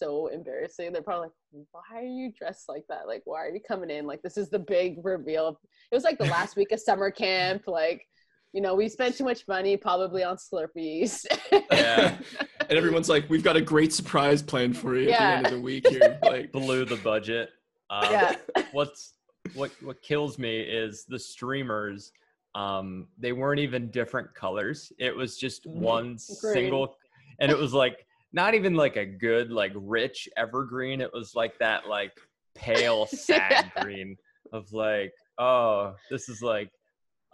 so 0.02 0.28
embarrassing. 0.28 0.92
They're 0.92 1.02
probably 1.02 1.28
like, 1.28 1.66
why 1.72 2.00
are 2.00 2.04
you 2.06 2.32
dressed 2.38 2.68
like 2.68 2.84
that? 2.90 3.08
Like, 3.08 3.22
why 3.26 3.46
are 3.46 3.50
you 3.50 3.62
coming 3.66 3.90
in? 3.90 4.06
Like, 4.06 4.22
this 4.22 4.38
is 4.38 4.50
the 4.50 4.60
big 4.60 4.98
reveal. 5.04 5.60
It 5.92 5.96
was 5.96 6.04
like 6.04 6.18
the 6.18 6.26
last 6.26 6.56
week 6.56 6.72
of 6.72 6.80
summer 6.80 7.12
camp. 7.12 7.64
Like, 7.68 8.06
you 8.54 8.62
know, 8.62 8.76
we 8.76 8.90
spent 8.90 9.16
too 9.16 9.24
much 9.24 9.48
money 9.48 9.78
probably 9.78 10.24
on 10.24 10.38
Slurpees. 10.38 11.26
Yeah. 11.72 12.18
and 12.70 12.78
everyone's 12.78 13.10
like, 13.10 13.30
"We've 13.30 13.44
got 13.44 13.56
a 13.56 13.62
great 13.62 13.94
surprise 13.94 14.42
planned 14.42 14.78
for 14.78 14.96
you 14.96 15.12
at 15.12 15.18
the 15.18 15.24
end 15.24 15.46
of 15.48 15.52
the 15.54 15.62
week." 15.62 15.88
Here, 15.88 16.20
like, 16.24 16.52
Blew 16.52 16.86
the 16.86 16.98
budget. 16.98 17.50
Um, 17.90 18.12
yeah. 18.12 18.36
What's 18.72 19.14
what 19.54 19.72
what 19.82 20.02
kills 20.02 20.38
me 20.38 20.60
is 20.62 21.06
the 21.08 21.20
streamers. 21.20 22.12
Um, 22.56 23.08
they 23.18 23.32
weren't 23.32 23.60
even 23.62 23.90
different 23.92 24.34
colors. 24.36 24.92
It 25.00 25.16
was 25.16 25.38
just 25.38 25.66
Mhm. 25.66 25.76
one 25.76 26.06
Green. 26.42 26.54
single, 26.54 26.98
and 27.40 27.50
it 27.52 27.58
was 27.58 27.74
like 27.74 28.06
not 28.34 28.54
even 28.54 28.76
like 28.76 28.96
a 28.96 29.06
good 29.06 29.52
like 29.52 29.74
rich 29.76 30.30
evergreen. 30.38 31.02
It 31.02 31.14
was 31.14 31.36
like 31.36 31.58
that 31.60 31.88
like 31.88 32.14
pale 32.56 33.06
sad 33.12 33.72
green 33.80 34.18
of 34.54 34.72
like 34.74 35.14
oh 35.38 35.96
this 36.10 36.28
is 36.30 36.42
like 36.42 36.72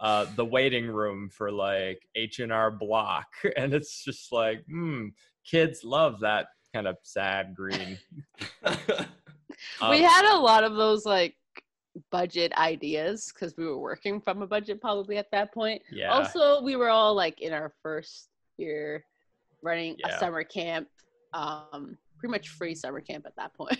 uh 0.00 0.26
the 0.36 0.44
waiting 0.44 0.86
room 0.86 1.28
for 1.28 1.50
like 1.50 2.00
H&R 2.14 2.70
Block 2.70 3.26
and 3.56 3.74
it's 3.74 4.04
just 4.04 4.32
like 4.32 4.64
hmm 4.66 5.08
kids 5.44 5.82
love 5.82 6.20
that 6.20 6.46
kind 6.72 6.86
of 6.86 6.96
sad 7.02 7.54
green 7.54 7.98
we 8.62 8.82
Um, 9.80 10.02
had 10.02 10.34
a 10.34 10.38
lot 10.38 10.62
of 10.64 10.76
those 10.76 11.04
like 11.04 11.34
budget 12.10 12.52
ideas 12.52 13.32
because 13.32 13.56
we 13.56 13.64
were 13.66 13.78
working 13.78 14.20
from 14.20 14.42
a 14.42 14.46
budget 14.46 14.80
probably 14.80 15.16
at 15.16 15.30
that 15.32 15.52
point. 15.52 15.82
yeah 15.90 16.12
Also, 16.12 16.62
we 16.62 16.76
were 16.76 16.90
all 16.90 17.14
like 17.14 17.40
in 17.40 17.52
our 17.52 17.72
first 17.82 18.28
year 18.56 19.04
running 19.62 19.96
Yeah. 19.98 20.14
a 20.14 20.18
summer 20.18 20.44
camp, 20.44 20.88
um, 21.32 21.98
pretty 22.18 22.30
much 22.30 22.48
free 22.50 22.74
summer 22.74 23.00
camp 23.00 23.26
at 23.26 23.36
that 23.36 23.54
point. 23.54 23.78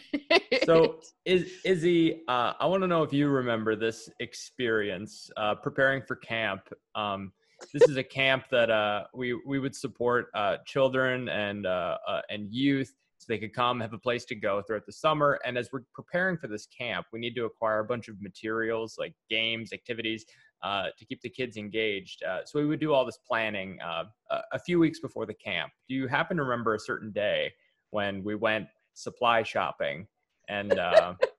So, 0.65 1.01
is 1.25 1.61
Izzy, 1.65 2.23
uh, 2.29 2.55
I 2.59 2.67
want 2.67 2.83
to 2.83 2.87
know 2.87 3.03
if 3.03 3.13
you 3.13 3.29
remember 3.29 3.75
this 3.77 4.09
experience 4.21 5.31
uh, 5.37 5.55
preparing 5.57 6.03
for 6.03 6.17
camp. 6.17 6.63
Um, 6.95 7.33
this 7.73 7.89
is 7.89 7.97
a 7.97 8.05
camp 8.05 8.45
that 8.51 8.71
uh, 8.71 9.05
we 9.15 9.35
we 9.47 9.59
would 9.59 9.75
support 9.75 10.29
uh, 10.35 10.59
children 10.65 11.29
and 11.29 11.67
uh, 11.67 11.99
uh, 12.07 12.23
and 12.31 12.53
youth 12.53 12.95
so 13.19 13.25
they 13.29 13.39
could 13.39 13.53
come 13.53 13.81
have 13.81 13.93
a 13.93 13.99
place 13.99 14.25
to 14.27 14.37
go 14.37 14.63
throughout 14.63 14.87
the 14.87 14.93
summer. 14.93 15.41
And 15.45 15.59
as 15.59 15.71
we're 15.73 15.83
preparing 15.93 16.39
for 16.39 16.47
this 16.47 16.67
camp, 16.67 17.07
we 17.13 17.19
need 17.19 17.35
to 17.35 17.47
acquire 17.47 17.81
a 17.81 17.85
bunch 17.85 18.07
of 18.07 18.21
materials 18.23 18.95
like 18.97 19.13
games, 19.29 19.73
activities. 19.73 20.25
Uh, 20.61 20.87
to 20.99 21.05
keep 21.05 21.21
the 21.23 21.29
kids 21.29 21.57
engaged, 21.57 22.25
uh, 22.25 22.45
so 22.45 22.59
we 22.59 22.67
would 22.67 22.81
do 22.81 22.93
all 22.93 23.07
this 23.07 23.19
planning 23.29 23.79
uh, 23.81 24.03
a, 24.33 24.41
a 24.55 24.59
few 24.59 24.81
weeks 24.81 24.99
before 24.99 25.25
the 25.25 25.35
camp. 25.35 25.71
Do 25.89 25.95
you 25.95 26.09
happen 26.09 26.37
to 26.37 26.43
remember 26.43 26.75
a 26.75 26.81
certain 26.81 27.13
day 27.13 27.53
when 27.91 28.25
we 28.25 28.35
went 28.35 28.67
supply 28.95 29.45
shopping 29.45 30.09
and 30.49 30.77
uh, 30.77 31.15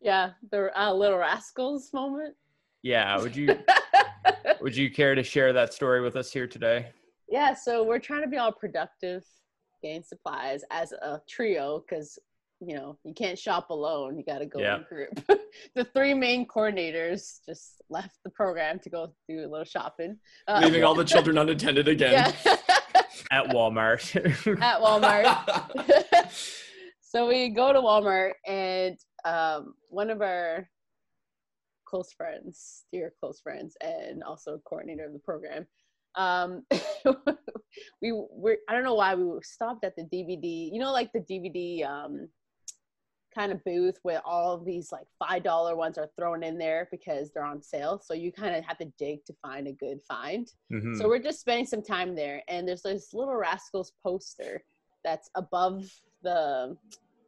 Yeah, 0.00 0.30
the 0.50 0.70
uh, 0.80 0.92
Little 0.92 1.18
Rascals 1.18 1.92
moment. 1.92 2.34
Yeah, 2.82 3.18
would 3.20 3.34
you 3.34 3.58
would 4.60 4.76
you 4.76 4.90
care 4.90 5.14
to 5.14 5.22
share 5.22 5.52
that 5.52 5.74
story 5.74 6.00
with 6.00 6.16
us 6.16 6.32
here 6.32 6.46
today? 6.46 6.86
yeah, 7.28 7.52
so 7.52 7.82
we're 7.84 7.98
trying 7.98 8.22
to 8.22 8.28
be 8.28 8.38
all 8.38 8.52
productive, 8.52 9.24
gain 9.82 10.02
supplies 10.02 10.62
as 10.70 10.92
a 10.92 11.20
trio 11.28 11.84
because 11.88 12.18
you 12.60 12.74
know 12.76 12.98
you 13.04 13.14
can't 13.14 13.38
shop 13.38 13.70
alone. 13.70 14.18
You 14.18 14.24
got 14.24 14.38
to 14.38 14.46
go 14.46 14.60
Yeah. 14.60 14.76
in 14.76 14.80
a 14.82 14.84
group. 14.84 15.40
the 15.74 15.84
three 15.84 16.14
main 16.14 16.46
coordinators 16.46 17.38
just 17.46 17.74
left 17.90 18.16
the 18.24 18.30
program 18.30 18.78
to 18.80 18.90
go 18.90 19.12
do 19.28 19.40
a 19.40 19.48
little 19.48 19.64
shopping. 19.64 20.16
Uh, 20.46 20.60
Leaving 20.64 20.84
all 20.84 20.94
the 20.94 21.04
children 21.12 21.38
unattended 21.38 21.88
again. 21.88 22.12
yeah, 22.44 22.56
At 23.30 23.48
Walmart. 23.48 24.14
at 24.62 24.80
Walmart. 24.80 26.58
so 27.00 27.26
we 27.28 27.50
go 27.50 27.72
to 27.72 27.80
Walmart 27.80 28.32
and 28.46 28.96
um, 29.24 29.74
one 29.88 30.10
of 30.10 30.20
our 30.22 30.68
close 31.86 32.12
friends, 32.12 32.84
dear 32.92 33.12
close 33.20 33.40
friends, 33.40 33.76
and 33.82 34.22
also 34.22 34.60
coordinator 34.68 35.04
of 35.06 35.12
the 35.12 35.18
program. 35.20 35.66
Um, 36.14 36.64
we 38.02 38.12
were 38.12 38.56
I 38.68 38.72
don't 38.72 38.82
know 38.84 38.94
why 38.94 39.14
we 39.14 39.24
stopped 39.42 39.84
at 39.84 39.94
the 39.96 40.02
DVD. 40.02 40.70
You 40.72 40.80
know, 40.80 40.92
like 40.92 41.10
the 41.12 41.20
DVD 41.20 41.86
um, 41.88 42.28
kind 43.38 43.52
of 43.52 43.62
booth 43.64 43.98
where 44.02 44.20
all 44.26 44.52
of 44.52 44.64
these 44.64 44.90
like 44.90 45.06
five 45.18 45.42
dollar 45.44 45.76
ones 45.76 45.96
are 45.96 46.10
thrown 46.18 46.42
in 46.42 46.58
there 46.58 46.88
because 46.90 47.30
they're 47.30 47.44
on 47.44 47.62
sale. 47.62 48.00
So 48.04 48.14
you 48.14 48.32
kind 48.32 48.56
of 48.56 48.64
have 48.64 48.78
to 48.78 48.86
dig 48.98 49.24
to 49.26 49.32
find 49.40 49.68
a 49.68 49.72
good 49.72 50.00
find. 50.02 50.50
Mhm. 50.72 50.96
So 50.98 51.06
we're 51.06 51.22
just 51.22 51.40
spending 51.40 51.66
some 51.66 51.82
time 51.82 52.16
there, 52.16 52.42
and 52.48 52.66
there's 52.66 52.82
this 52.82 53.14
little 53.14 53.36
rascals 53.36 53.92
poster 54.02 54.64
that's 55.04 55.30
above 55.36 55.88
the 56.22 56.76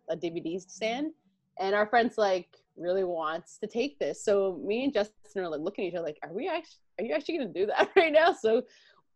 a 0.09 0.17
DVD 0.17 0.61
stand, 0.61 1.13
and 1.61 1.75
our 1.75 1.87
friends 1.87 2.19
like 2.19 2.49
really 2.77 3.05
wants 3.05 3.59
to 3.59 3.69
take 3.69 3.99
this. 4.01 4.25
So 4.25 4.61
me 4.65 4.85
and 4.85 4.93
Justin 4.93 5.43
are 5.45 5.49
like 5.49 5.61
looking 5.61 5.85
at 5.85 5.89
each 5.91 5.95
other 5.95 6.07
like, 6.07 6.19
are 6.25 6.33
we 6.33 6.49
actually 6.49 6.81
are 6.99 7.05
you 7.05 7.15
actually 7.15 7.39
gonna 7.39 7.53
do 7.53 7.67
that 7.67 7.91
right 7.97 8.13
now? 8.13 8.33
So 8.33 8.63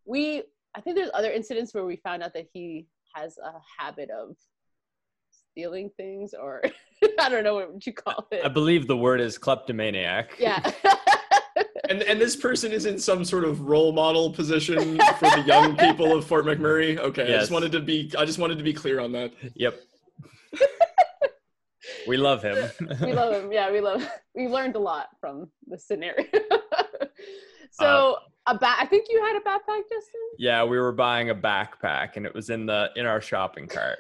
we 0.05 0.45
I 0.77 0.81
think 0.81 0.97
there's 0.97 1.11
other 1.15 1.33
incidents 1.33 1.75
where 1.75 1.85
we 1.85 1.97
found 1.97 2.23
out 2.23 2.35
that 2.35 2.47
he 2.53 2.87
has 3.15 3.39
a 3.39 3.53
habit 3.79 4.11
of 4.11 4.37
stealing 5.55 5.89
things 5.97 6.35
or 6.35 6.63
I 7.21 7.29
don't 7.29 7.45
know 7.45 7.55
what 7.55 7.87
you 7.87 7.93
call 7.93 8.27
it. 8.33 8.45
I 8.45 8.49
believe 8.49 8.89
the 8.89 8.97
word 8.97 9.21
is 9.21 9.39
kleptomaniac. 9.39 10.37
yeah. 10.39 10.73
And 11.89 12.03
and 12.03 12.19
this 12.21 12.35
person 12.35 12.73
is 12.73 12.87
in 12.87 12.99
some 12.99 13.25
sort 13.27 13.45
of 13.45 13.61
role 13.61 13.93
model 13.93 14.33
position 14.33 14.99
for 15.19 15.31
the 15.31 15.45
young 15.47 15.77
people 15.77 16.17
of 16.17 16.25
Fort 16.27 16.47
McMurray. 16.47 16.99
Okay, 16.99 17.23
I 17.35 17.39
just 17.39 17.51
wanted 17.53 17.73
to 17.73 17.81
be 17.81 18.11
I 18.19 18.25
just 18.25 18.39
wanted 18.39 18.57
to 18.59 18.65
be 18.65 18.73
clear 18.73 19.01
on 19.01 19.13
that. 19.13 19.33
Yep. 19.55 19.79
we 22.09 22.17
love 22.17 22.43
him. 22.43 22.71
we 23.03 23.13
love 23.13 23.35
him. 23.35 23.53
Yeah, 23.53 23.71
we 23.71 23.81
love. 23.81 24.09
We 24.35 24.49
learned 24.49 24.77
a 24.77 24.81
lot 24.81 25.09
from 25.21 25.51
the 25.67 25.79
scenario. 25.79 26.25
so 27.71 28.17
uh, 28.47 28.53
a 28.55 28.59
ba- 28.59 28.77
I 28.81 28.87
think 28.87 29.07
you 29.11 29.23
had 29.23 29.37
a 29.37 29.41
backpack, 29.41 29.83
Justin. 29.83 30.21
yeah, 30.39 30.65
we 30.65 30.79
were 30.79 30.93
buying 30.93 31.31
a 31.31 31.35
backpack 31.35 32.17
and 32.17 32.25
it 32.25 32.35
was 32.35 32.49
in 32.51 32.65
the 32.67 32.91
in 32.97 33.05
our 33.05 33.21
shopping 33.21 33.69
cart. 33.69 33.99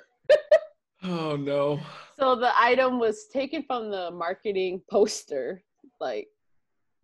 Oh 1.04 1.36
no. 1.36 1.80
So 2.18 2.34
the 2.36 2.50
item 2.58 2.98
was 2.98 3.26
taken 3.32 3.62
from 3.62 3.90
the 3.90 4.10
marketing 4.10 4.80
poster. 4.90 5.62
Like, 6.00 6.28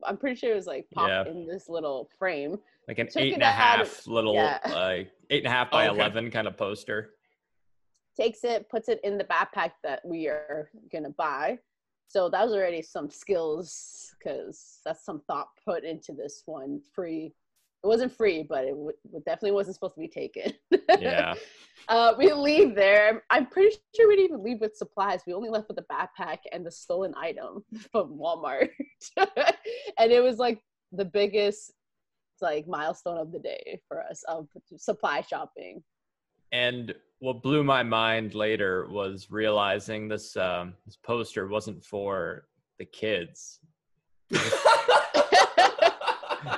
I'm 0.05 0.17
pretty 0.17 0.37
sure 0.37 0.53
it 0.53 0.57
was 0.57 0.67
like 0.67 0.87
popped 0.95 1.11
Yeah. 1.27 1.31
in 1.31 1.47
this 1.47 1.69
little 1.69 2.09
frame. 2.19 2.59
Like 2.89 2.99
an 2.99 3.09
Took 3.09 3.23
eight 3.23 3.29
it 3.33 3.35
and 3.35 3.43
a 3.43 3.47
out 3.47 3.53
half 3.55 3.99
of- 4.01 4.07
little 4.07 4.35
yeah. 4.35 4.59
like 4.71 5.11
eight 5.31 5.45
and 5.45 5.53
a 5.53 5.57
half 5.57 5.71
by 5.71 5.87
Oh, 5.87 5.91
okay. 5.91 6.01
eleven 6.01 6.31
kind 6.31 6.47
of 6.49 6.57
poster. 6.57 7.11
Takes 8.17 8.43
it, 8.45 8.69
puts 8.69 8.89
it 8.89 9.01
in 9.05 9.19
the 9.19 9.25
backpack 9.25 9.73
that 9.83 10.01
we 10.05 10.27
are 10.29 10.71
gonna 10.93 11.11
buy. 11.11 11.59
So 12.09 12.29
that 12.31 12.43
was 12.45 12.53
already 12.53 12.83
some 12.83 13.09
skills 13.09 14.15
because 14.19 14.79
that's 14.85 15.05
some 15.05 15.21
thought 15.29 15.49
put 15.65 15.85
into 15.85 16.13
this 16.13 16.43
one. 16.47 16.81
Free. 16.93 17.33
It 17.83 17.87
wasn't 17.87 18.12
free, 18.12 18.43
but 18.43 18.64
it 18.64 18.71
w- 18.71 18.93
definitely 19.25 19.53
wasn't 19.53 19.75
supposed 19.77 19.95
to 19.95 20.01
be 20.01 20.09
taken. 20.09 20.53
Yeah. 20.99 21.35
Uh, 21.88 22.12
we 22.19 22.31
leave 22.31 22.75
there. 22.75 23.23
I'm 23.31 23.47
pretty 23.47 23.75
sure 23.97 24.07
we 24.07 24.14
didn't 24.14 24.33
even 24.33 24.45
leave 24.45 24.61
with 24.61 24.77
supplies. 24.77 25.23
We 25.27 25.33
only 25.33 25.49
left 25.49 25.66
with 25.66 25.79
the 25.79 25.87
backpack 25.90 26.40
and 26.53 26.64
the 26.64 26.71
stolen 26.71 27.14
item 27.16 27.64
from 27.90 28.19
Walmart. 28.19 28.69
and 29.16 30.12
it 30.12 30.23
was 30.23 30.37
like 30.37 30.61
the 30.93 31.07
biggest 31.07 31.73
like 32.43 32.69
milestone 32.69 33.19
of 33.19 33.33
the 33.33 33.38
day 33.38 33.81
for 33.88 34.03
us 34.03 34.23
of 34.29 34.47
supply 34.77 35.23
shopping. 35.23 35.83
And 36.53 36.95
what 37.21 37.43
blew 37.43 37.64
my 37.64 37.83
mind 37.83 38.35
later 38.35 38.87
was 38.90 39.31
realizing 39.31 40.07
this 40.07 40.37
um, 40.37 40.75
this 40.87 40.97
poster 40.97 41.49
wasn't 41.49 41.85
for 41.85 42.47
the 42.79 42.85
kids. 42.85 43.61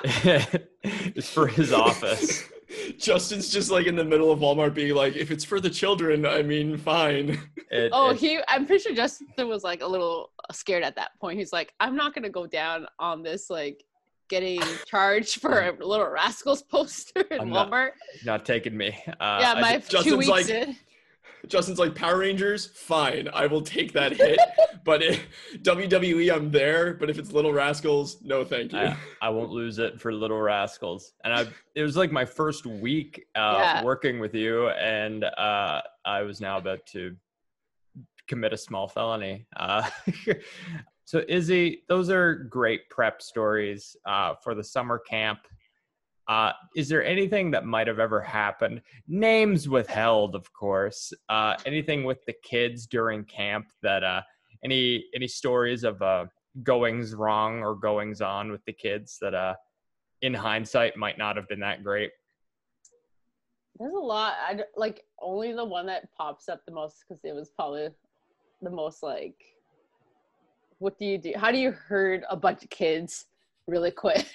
It's 0.04 1.28
for 1.32 1.46
his 1.46 1.72
office. 1.72 2.48
Justin's 2.98 3.50
just 3.50 3.70
like 3.70 3.86
in 3.86 3.96
the 3.96 4.04
middle 4.04 4.32
of 4.32 4.38
Walmart 4.40 4.72
being 4.74 4.94
like, 4.94 5.14
if 5.14 5.30
it's 5.30 5.44
for 5.44 5.60
the 5.60 5.68
children, 5.68 6.24
I 6.24 6.42
mean, 6.42 6.76
fine. 6.78 7.38
It- 7.70 7.90
Oh, 7.92 8.10
it- 8.10 8.18
he 8.18 8.38
I'm 8.48 8.66
pretty 8.66 8.82
sure 8.82 8.94
Justin 8.94 9.48
was 9.48 9.62
like 9.64 9.82
a 9.82 9.86
little 9.86 10.30
scared 10.52 10.82
at 10.82 10.96
that 10.96 11.10
point. 11.20 11.38
He's 11.38 11.52
like, 11.52 11.72
I'm 11.80 11.96
not 11.96 12.14
gonna 12.14 12.30
go 12.30 12.46
down 12.46 12.86
on 12.98 13.22
this 13.22 13.50
like 13.50 13.84
getting 14.28 14.62
charged 14.86 15.40
for 15.40 15.60
a 15.60 15.72
little 15.84 16.08
rascals 16.08 16.62
poster 16.62 17.20
in 17.30 17.40
I'm 17.40 17.48
Walmart. 17.50 17.90
not 18.24 18.44
taking 18.46 18.76
me. 18.76 18.96
Uh, 19.20 19.38
yeah, 19.40 19.54
my 19.60 19.74
ju- 19.78 19.80
two 19.80 19.88
Justin's 19.88 20.16
weeks 20.16 20.28
like- 20.30 20.48
in. 20.48 20.76
Justin's 21.48 21.78
like, 21.78 21.94
Power 21.94 22.18
Rangers, 22.18 22.66
fine, 22.66 23.28
I 23.32 23.46
will 23.46 23.62
take 23.62 23.92
that 23.92 24.12
hit. 24.12 24.38
but 24.84 25.02
it, 25.02 25.20
WWE, 25.62 26.32
I'm 26.32 26.50
there. 26.50 26.94
But 26.94 27.10
if 27.10 27.18
it's 27.18 27.32
Little 27.32 27.52
Rascals, 27.52 28.22
no, 28.22 28.44
thank 28.44 28.72
you. 28.72 28.78
I, 28.78 28.96
I 29.20 29.28
won't 29.28 29.50
lose 29.50 29.78
it 29.78 30.00
for 30.00 30.12
Little 30.12 30.40
Rascals. 30.40 31.12
And 31.24 31.32
I, 31.32 31.46
it 31.74 31.82
was 31.82 31.96
like 31.96 32.12
my 32.12 32.24
first 32.24 32.66
week 32.66 33.26
uh, 33.34 33.58
Yeah. 33.60 33.82
working 33.84 34.18
with 34.20 34.34
you, 34.34 34.68
and 34.70 35.24
uh, 35.24 35.82
I 36.04 36.22
was 36.22 36.40
now 36.40 36.58
about 36.58 36.84
to 36.86 37.16
commit 38.28 38.52
a 38.52 38.56
small 38.56 38.88
felony. 38.88 39.46
Uh, 39.56 39.88
so, 41.04 41.22
Izzy, 41.28 41.82
those 41.88 42.08
are 42.10 42.34
great 42.34 42.88
prep 42.88 43.20
stories 43.20 43.96
uh, 44.06 44.34
for 44.42 44.54
the 44.54 44.64
summer 44.64 44.98
camp. 44.98 45.40
Uh, 46.28 46.52
is 46.76 46.88
there 46.88 47.04
anything 47.04 47.50
that 47.50 47.64
might 47.64 47.86
have 47.86 47.98
ever 47.98 48.20
happened? 48.20 48.80
Names 49.08 49.68
withheld, 49.68 50.34
of 50.34 50.52
course. 50.52 51.12
Uh, 51.28 51.56
anything 51.66 52.04
with 52.04 52.24
the 52.26 52.34
kids 52.44 52.86
during 52.86 53.24
camp 53.24 53.66
that 53.82 54.04
uh, 54.04 54.22
any 54.64 55.04
any 55.14 55.26
stories 55.26 55.82
of 55.82 56.00
uh, 56.00 56.26
goings 56.62 57.14
wrong 57.14 57.62
or 57.62 57.74
goings 57.74 58.20
on 58.20 58.50
with 58.50 58.64
the 58.66 58.72
kids 58.72 59.16
that 59.20 59.34
uh 59.34 59.54
in 60.20 60.34
hindsight 60.34 60.96
might 60.96 61.18
not 61.18 61.36
have 61.36 61.48
been 61.48 61.60
that 61.60 61.82
great 61.82 62.10
There's 63.78 63.94
a 63.94 63.98
lot. 63.98 64.34
I 64.38 64.60
like 64.76 65.04
only 65.20 65.52
the 65.52 65.64
one 65.64 65.86
that 65.86 66.12
pops 66.16 66.48
up 66.48 66.60
the 66.66 66.72
most 66.72 67.04
because 67.08 67.24
it 67.24 67.34
was 67.34 67.50
probably 67.50 67.88
the 68.60 68.70
most 68.70 69.02
like, 69.02 69.34
what 70.78 70.98
do 70.98 71.06
you 71.06 71.18
do? 71.18 71.32
How 71.36 71.50
do 71.50 71.58
you 71.58 71.72
herd 71.72 72.24
a 72.28 72.36
bunch 72.36 72.62
of 72.62 72.70
kids 72.70 73.26
really 73.66 73.90
quick? 73.90 74.26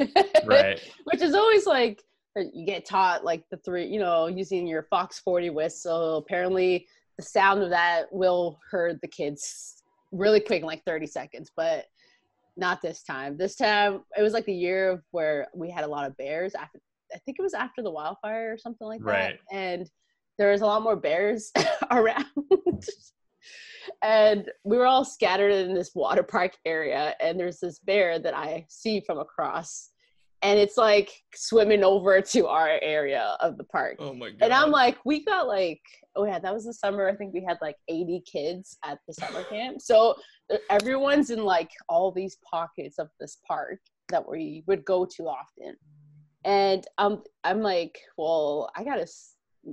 right 0.45 0.79
Which 1.05 1.21
is 1.21 1.33
always 1.33 1.65
like 1.65 2.03
uh, 2.37 2.43
you 2.53 2.65
get 2.65 2.85
taught 2.85 3.23
like 3.23 3.43
the 3.49 3.57
three, 3.57 3.85
you 3.85 3.99
know, 3.99 4.27
using 4.27 4.67
your 4.67 4.83
Fox 4.83 5.19
40 5.19 5.49
whistle. 5.51 6.17
Apparently, 6.17 6.87
the 7.17 7.23
sound 7.23 7.61
of 7.63 7.69
that 7.69 8.11
will 8.11 8.59
hurt 8.69 9.01
the 9.01 9.07
kids 9.07 9.83
really 10.11 10.39
quick 10.39 10.61
in 10.61 10.67
like 10.67 10.83
30 10.85 11.07
seconds, 11.07 11.51
but 11.55 11.85
not 12.55 12.81
this 12.81 13.03
time. 13.03 13.37
This 13.37 13.55
time 13.55 14.01
it 14.17 14.21
was 14.21 14.33
like 14.33 14.45
the 14.45 14.53
year 14.53 14.91
of 14.91 15.01
where 15.11 15.47
we 15.53 15.69
had 15.69 15.83
a 15.83 15.87
lot 15.87 16.07
of 16.07 16.17
bears 16.17 16.55
after 16.55 16.79
I 17.13 17.19
think 17.19 17.37
it 17.39 17.41
was 17.41 17.53
after 17.53 17.81
the 17.81 17.91
wildfire 17.91 18.53
or 18.53 18.57
something 18.57 18.87
like 18.87 19.01
that. 19.03 19.39
And 19.51 19.89
there 20.37 20.51
was 20.51 20.61
a 20.61 20.65
lot 20.65 20.81
more 20.81 20.95
bears 20.95 21.51
around. 21.91 22.25
And 24.01 24.49
we 24.63 24.77
were 24.77 24.85
all 24.85 25.05
scattered 25.05 25.51
in 25.51 25.73
this 25.73 25.91
water 25.95 26.23
park 26.23 26.57
area 26.65 27.15
and 27.19 27.39
there's 27.39 27.59
this 27.59 27.79
bear 27.79 28.19
that 28.19 28.35
I 28.35 28.65
see 28.69 29.01
from 29.01 29.19
across 29.19 29.91
and 30.43 30.59
it's 30.59 30.77
like 30.77 31.11
swimming 31.33 31.83
over 31.83 32.21
to 32.21 32.47
our 32.47 32.79
area 32.81 33.35
of 33.39 33.57
the 33.57 33.63
park. 33.63 33.95
oh 33.99 34.13
my 34.13 34.29
god. 34.29 34.37
And 34.41 34.53
I'm 34.53 34.69
like, 34.69 34.97
we 35.03 35.25
got 35.25 35.47
like, 35.47 35.81
oh 36.15 36.25
yeah, 36.25 36.39
that 36.39 36.53
was 36.53 36.65
the 36.65 36.73
summer. 36.73 37.09
I 37.09 37.15
think 37.15 37.33
we 37.33 37.43
had 37.47 37.57
like 37.61 37.75
80 37.87 38.23
kids 38.31 38.77
at 38.85 38.99
the 39.07 39.13
summer 39.13 39.43
camp. 39.43 39.81
So 39.81 40.15
uh, 40.51 40.57
everyone's 40.69 41.31
in 41.31 41.43
like 41.43 41.71
all 41.89 42.11
these 42.11 42.37
pockets 42.49 42.99
of 42.99 43.09
this 43.19 43.39
park 43.47 43.79
that 44.09 44.27
we 44.27 44.63
would 44.67 44.85
go 44.85 45.05
to 45.05 45.23
often. 45.23 45.75
And 46.45 46.85
um, 46.97 47.23
I'm 47.43 47.61
like, 47.61 47.97
well, 48.17 48.69
I 48.75 48.83
gotta. 48.83 49.07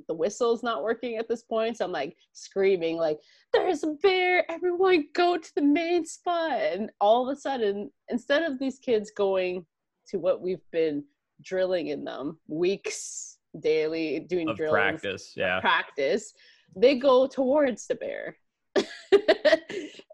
The 0.09 0.14
whistle's 0.14 0.62
not 0.62 0.83
working 0.83 1.16
at 1.16 1.28
this 1.28 1.42
point, 1.42 1.78
so 1.78 1.85
I'm 1.85 1.92
like 1.92 2.16
screaming, 2.33 2.96
like, 2.96 3.18
"There's 3.52 3.85
a 3.85 3.94
bear! 4.02 4.50
Everyone, 4.50 5.07
go 5.14 5.37
to 5.37 5.54
the 5.54 5.62
main 5.62 6.04
spot!" 6.04 6.52
And 6.52 6.90
all 7.00 7.28
of 7.28 7.37
a 7.37 7.40
sudden, 7.40 7.90
instead 8.09 8.42
of 8.42 8.59
these 8.59 8.78
kids 8.78 9.11
going 9.16 9.64
to 10.09 10.18
what 10.18 10.40
we've 10.40 10.70
been 10.70 11.04
drilling 11.42 11.88
in 11.88 12.04
them 12.04 12.38
weeks 12.48 13.38
daily 13.61 14.20
doing 14.20 14.48
of 14.48 14.57
drills 14.57 14.72
practice 14.72 15.33
yeah 15.37 15.61
practice 15.61 16.33
they 16.76 16.96
go 16.96 17.26
towards 17.26 17.87
the 17.87 17.94
bear 17.94 18.37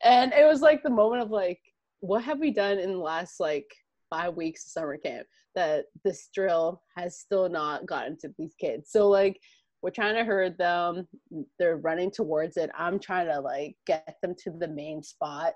and 0.05 0.33
it 0.33 0.47
was 0.47 0.61
like 0.61 0.83
the 0.83 0.90
moment 0.90 1.23
of 1.23 1.31
like, 1.31 1.61
what 2.01 2.25
have 2.25 2.38
we 2.38 2.51
done 2.51 2.79
in 2.79 2.93
the 2.93 2.99
last 2.99 3.40
like 3.40 3.66
five 4.09 4.35
weeks 4.35 4.66
of 4.66 4.73
summer 4.73 4.97
camp 4.97 5.27
that 5.55 5.87
this 6.05 6.29
drill 6.35 6.83
has 6.97 7.19
still 7.19 7.49
not 7.49 7.87
gotten 7.87 8.16
to 8.19 8.33
these 8.38 8.55
kids? 8.59 8.90
So 8.90 9.09
like 9.09 9.40
we're 9.83 9.90
trying 9.90 10.14
to 10.14 10.25
herd 10.25 10.59
them. 10.59 11.07
They're 11.59 11.79
running 11.79 12.11
towards 12.11 12.57
it. 12.57 12.71
I'm 12.77 12.99
trying 12.99 13.27
to 13.29 13.40
like 13.40 13.77
get 13.87 14.16
them 14.23 14.35
to 14.45 14.51
the 14.51 14.69
main 14.69 15.03
spot. 15.03 15.55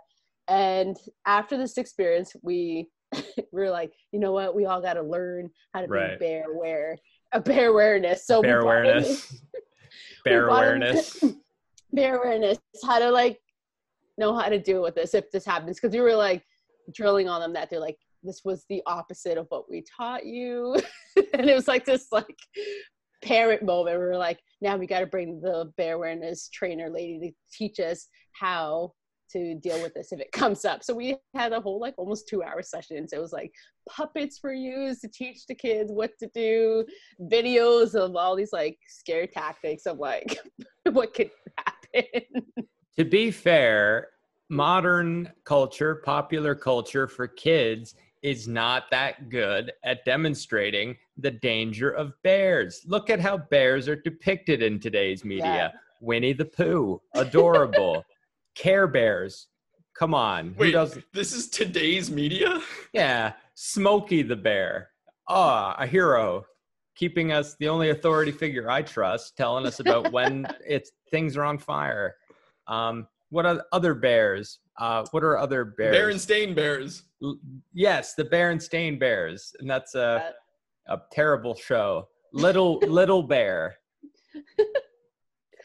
And 0.49 0.97
after 1.27 1.57
this 1.57 1.79
experience, 1.79 2.33
we 2.43 2.89
we 3.53 3.63
are 3.63 3.71
like, 3.71 3.93
you 4.13 4.19
know 4.19 4.33
what? 4.33 4.55
We 4.57 4.67
all 4.67 4.81
got 4.81 4.95
to 4.95 5.03
learn 5.03 5.51
how 5.73 5.83
to 5.83 5.87
Right. 5.89 6.19
be 6.19 6.25
bear 6.27 6.51
aware, 6.51 6.97
a 7.33 7.41
bear 7.41 7.69
awareness. 7.69 8.27
So 8.27 8.43
Bear 8.43 8.61
awareness. 8.61 9.35
Bear 10.25 10.49
awareness. 10.49 11.23
bear 11.93 12.17
awareness, 12.17 12.59
how 12.85 12.99
to 12.99 13.11
like 13.11 13.39
know 14.19 14.35
how 14.37 14.49
to 14.49 14.59
deal 14.59 14.83
with 14.83 14.95
this 14.95 15.15
if 15.15 15.31
this 15.31 15.45
happens. 15.45 15.79
Because 15.79 15.95
we 15.95 16.01
were 16.01 16.15
like 16.17 16.43
drilling 16.93 17.29
on 17.29 17.41
them 17.41 17.53
that 17.53 17.69
they're 17.71 17.79
like, 17.79 17.99
this 18.23 18.41
was 18.45 18.65
the 18.71 18.83
opposite 18.87 19.37
of 19.39 19.47
what 19.51 19.71
we 19.71 19.85
taught 19.97 20.25
you, 20.27 20.77
and 21.35 21.49
it 21.49 21.55
was 21.55 21.69
like 21.69 21.85
this 21.85 22.09
like 22.11 22.37
parent 23.25 23.63
moment. 23.63 23.99
We 23.99 24.05
were 24.05 24.17
like, 24.17 24.39
now 24.61 24.77
we 24.77 24.87
got 24.87 25.01
to 25.01 25.07
bring 25.07 25.41
the 25.41 25.73
bear 25.77 25.95
awareness 25.95 26.49
trainer 26.53 26.91
lady 26.91 27.19
to 27.21 27.57
teach 27.57 27.81
us 27.81 28.09
how 28.33 28.93
to 29.33 29.55
deal 29.57 29.83
with 29.83 29.95
this 29.95 30.13
if 30.13 30.21
it 30.21 30.31
comes 30.33 30.65
up. 30.65 30.85
So 30.85 30.95
we 30.95 31.17
had 31.35 31.53
a 31.53 31.61
whole 31.61 31.81
like 31.81 31.95
almost 31.97 32.29
two 32.29 32.43
hour 32.43 32.63
session. 32.63 33.09
So 33.09 33.17
it 33.17 33.21
was 33.21 33.33
like 33.33 33.53
puppets 33.89 34.41
were 34.43 34.53
used 34.53 35.01
to 35.01 35.09
teach 35.09 35.47
the 35.47 35.55
kids 35.55 35.91
what 35.93 36.13
to 36.21 36.31
do, 36.35 36.85
videos 37.21 37.95
of 37.95 38.15
all 38.15 38.37
these 38.37 38.53
like 38.53 38.79
scare 38.89 39.27
tactics 39.27 39.87
of 39.87 39.99
like 39.99 40.39
what 40.93 41.15
could 41.15 41.31
happen. 41.59 42.23
to 42.97 43.05
be 43.05 43.31
fair, 43.31 44.09
modern 44.51 45.33
culture, 45.45 45.97
popular 45.97 46.55
culture 46.55 47.09
for 47.09 47.27
kids 47.27 47.95
is 48.25 48.49
not 48.49 48.91
that 48.91 49.29
good 49.29 49.71
at 49.85 50.03
demonstrating 50.07 50.97
the 51.19 51.31
danger 51.31 51.91
of 51.91 52.15
bears. 52.23 52.81
Look 52.87 53.11
at 53.11 53.21
how 53.21 53.37
bears 53.37 53.87
are 53.87 53.97
depicted 53.97 54.63
in 54.63 54.81
today's 54.81 55.27
media. 55.27 55.45
Yeah. 55.45 55.71
Winnie 56.01 56.33
the 56.33 56.47
Pooh, 56.47 57.03
adorable. 57.15 58.03
Care 58.55 58.87
Bears. 58.87 59.49
Come 59.95 60.15
on. 60.15 60.55
Who 60.57 60.65
Wait, 60.65 60.73
does 60.73 60.99
this 61.13 61.35
is 61.35 61.49
today's 61.49 62.11
media? 62.11 62.63
Yeah, 62.95 63.35
Smokey 63.55 64.23
the 64.23 64.37
Bear. 64.37 64.89
Ah, 65.29 65.77
a 65.79 65.87
hero, 65.87 66.47
keeping 66.97 67.31
us 67.31 67.57
the 67.61 67.69
only 67.69 67.91
authority 67.91 68.33
figure 68.33 68.71
I 68.71 68.83
trust, 68.83 69.37
telling 69.37 69.67
us 69.67 69.81
about 69.81 70.13
when 70.13 70.47
it's 70.67 70.93
things 71.11 71.37
are 71.37 71.45
on 71.45 71.59
fire. 71.59 72.17
Um, 72.69 73.07
what 73.29 73.45
are 73.45 73.65
other 73.73 73.95
bears? 73.95 74.61
Uh, 74.79 75.05
what 75.11 75.23
are 75.23 75.37
other 75.37 75.65
bears? 75.65 75.97
Berenstain 75.97 76.55
Bears. 76.55 77.03
Yes, 77.73 78.15
the 78.15 78.25
Berenstain 78.25 78.99
Bears, 78.99 79.55
and 79.61 79.69
that's 79.69 79.95
a 79.95 80.35
a 80.89 80.99
terrible 81.13 81.55
show. 81.55 82.09
Little 82.33 82.79
Little 83.01 83.23
Bear. 83.23 83.77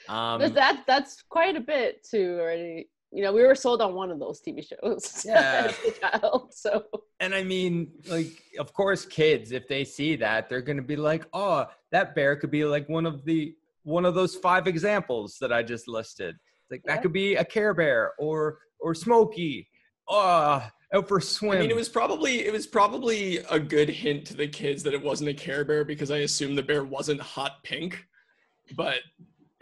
Um, 0.08 0.42
that 0.54 0.86
that's 0.88 1.22
quite 1.30 1.56
a 1.56 1.60
bit 1.60 2.04
to 2.12 2.40
already. 2.40 2.90
You 3.12 3.24
know, 3.24 3.32
we 3.34 3.44
were 3.44 3.54
sold 3.56 3.80
on 3.82 3.94
one 3.94 4.10
of 4.12 4.20
those 4.20 4.42
TV 4.42 4.66
shows 4.68 5.24
Yeah. 5.28 5.68
as 5.70 5.78
a 5.88 5.92
child. 6.20 6.54
So 6.54 6.86
And 7.20 7.36
I 7.36 7.44
mean, 7.44 7.92
like, 8.08 8.42
of 8.60 8.74
course, 8.74 9.06
kids, 9.06 9.52
if 9.52 9.68
they 9.68 9.84
see 9.84 10.16
that, 10.16 10.48
they're 10.50 10.62
gonna 10.62 10.82
be 10.82 10.96
like, 10.96 11.26
"Oh, 11.34 11.66
that 11.92 12.16
bear 12.16 12.36
could 12.38 12.50
be 12.50 12.66
like 12.66 12.88
one 12.90 13.06
of 13.06 13.24
the 13.26 13.56
one 13.84 14.06
of 14.06 14.16
those 14.16 14.36
five 14.36 14.66
examples 14.68 15.38
that 15.42 15.52
I 15.54 15.62
just 15.64 15.88
listed. 15.88 16.36
Like 16.72 16.82
Yeah. 16.86 16.96
that 16.96 17.02
could 17.04 17.14
be 17.14 17.36
a 17.36 17.46
Care 17.46 17.74
Bear 17.76 18.14
or 18.18 18.60
or 18.80 18.96
Smokey. 18.96 19.68
Oh, 20.08 20.64
out 20.94 21.08
for 21.08 21.18
a 21.18 21.22
swim. 21.22 21.58
I 21.58 21.62
mean, 21.62 21.72
it 21.72 21.76
was 21.76 21.90
probably 21.90 22.46
it 22.46 22.54
was 22.54 22.66
probably 22.68 23.38
a 23.50 23.60
good 23.60 23.90
hint 23.90 24.26
to 24.28 24.34
the 24.36 24.48
kids 24.48 24.84
that 24.84 24.94
it 24.94 25.02
wasn't 25.02 25.30
a 25.30 25.34
Care 25.34 25.64
Bear 25.64 25.84
because 25.84 26.12
I 26.12 26.20
assumed 26.20 26.58
the 26.58 26.64
bear 26.64 26.84
wasn't 26.84 27.22
hot 27.22 27.64
pink, 27.64 28.06
but 28.76 29.00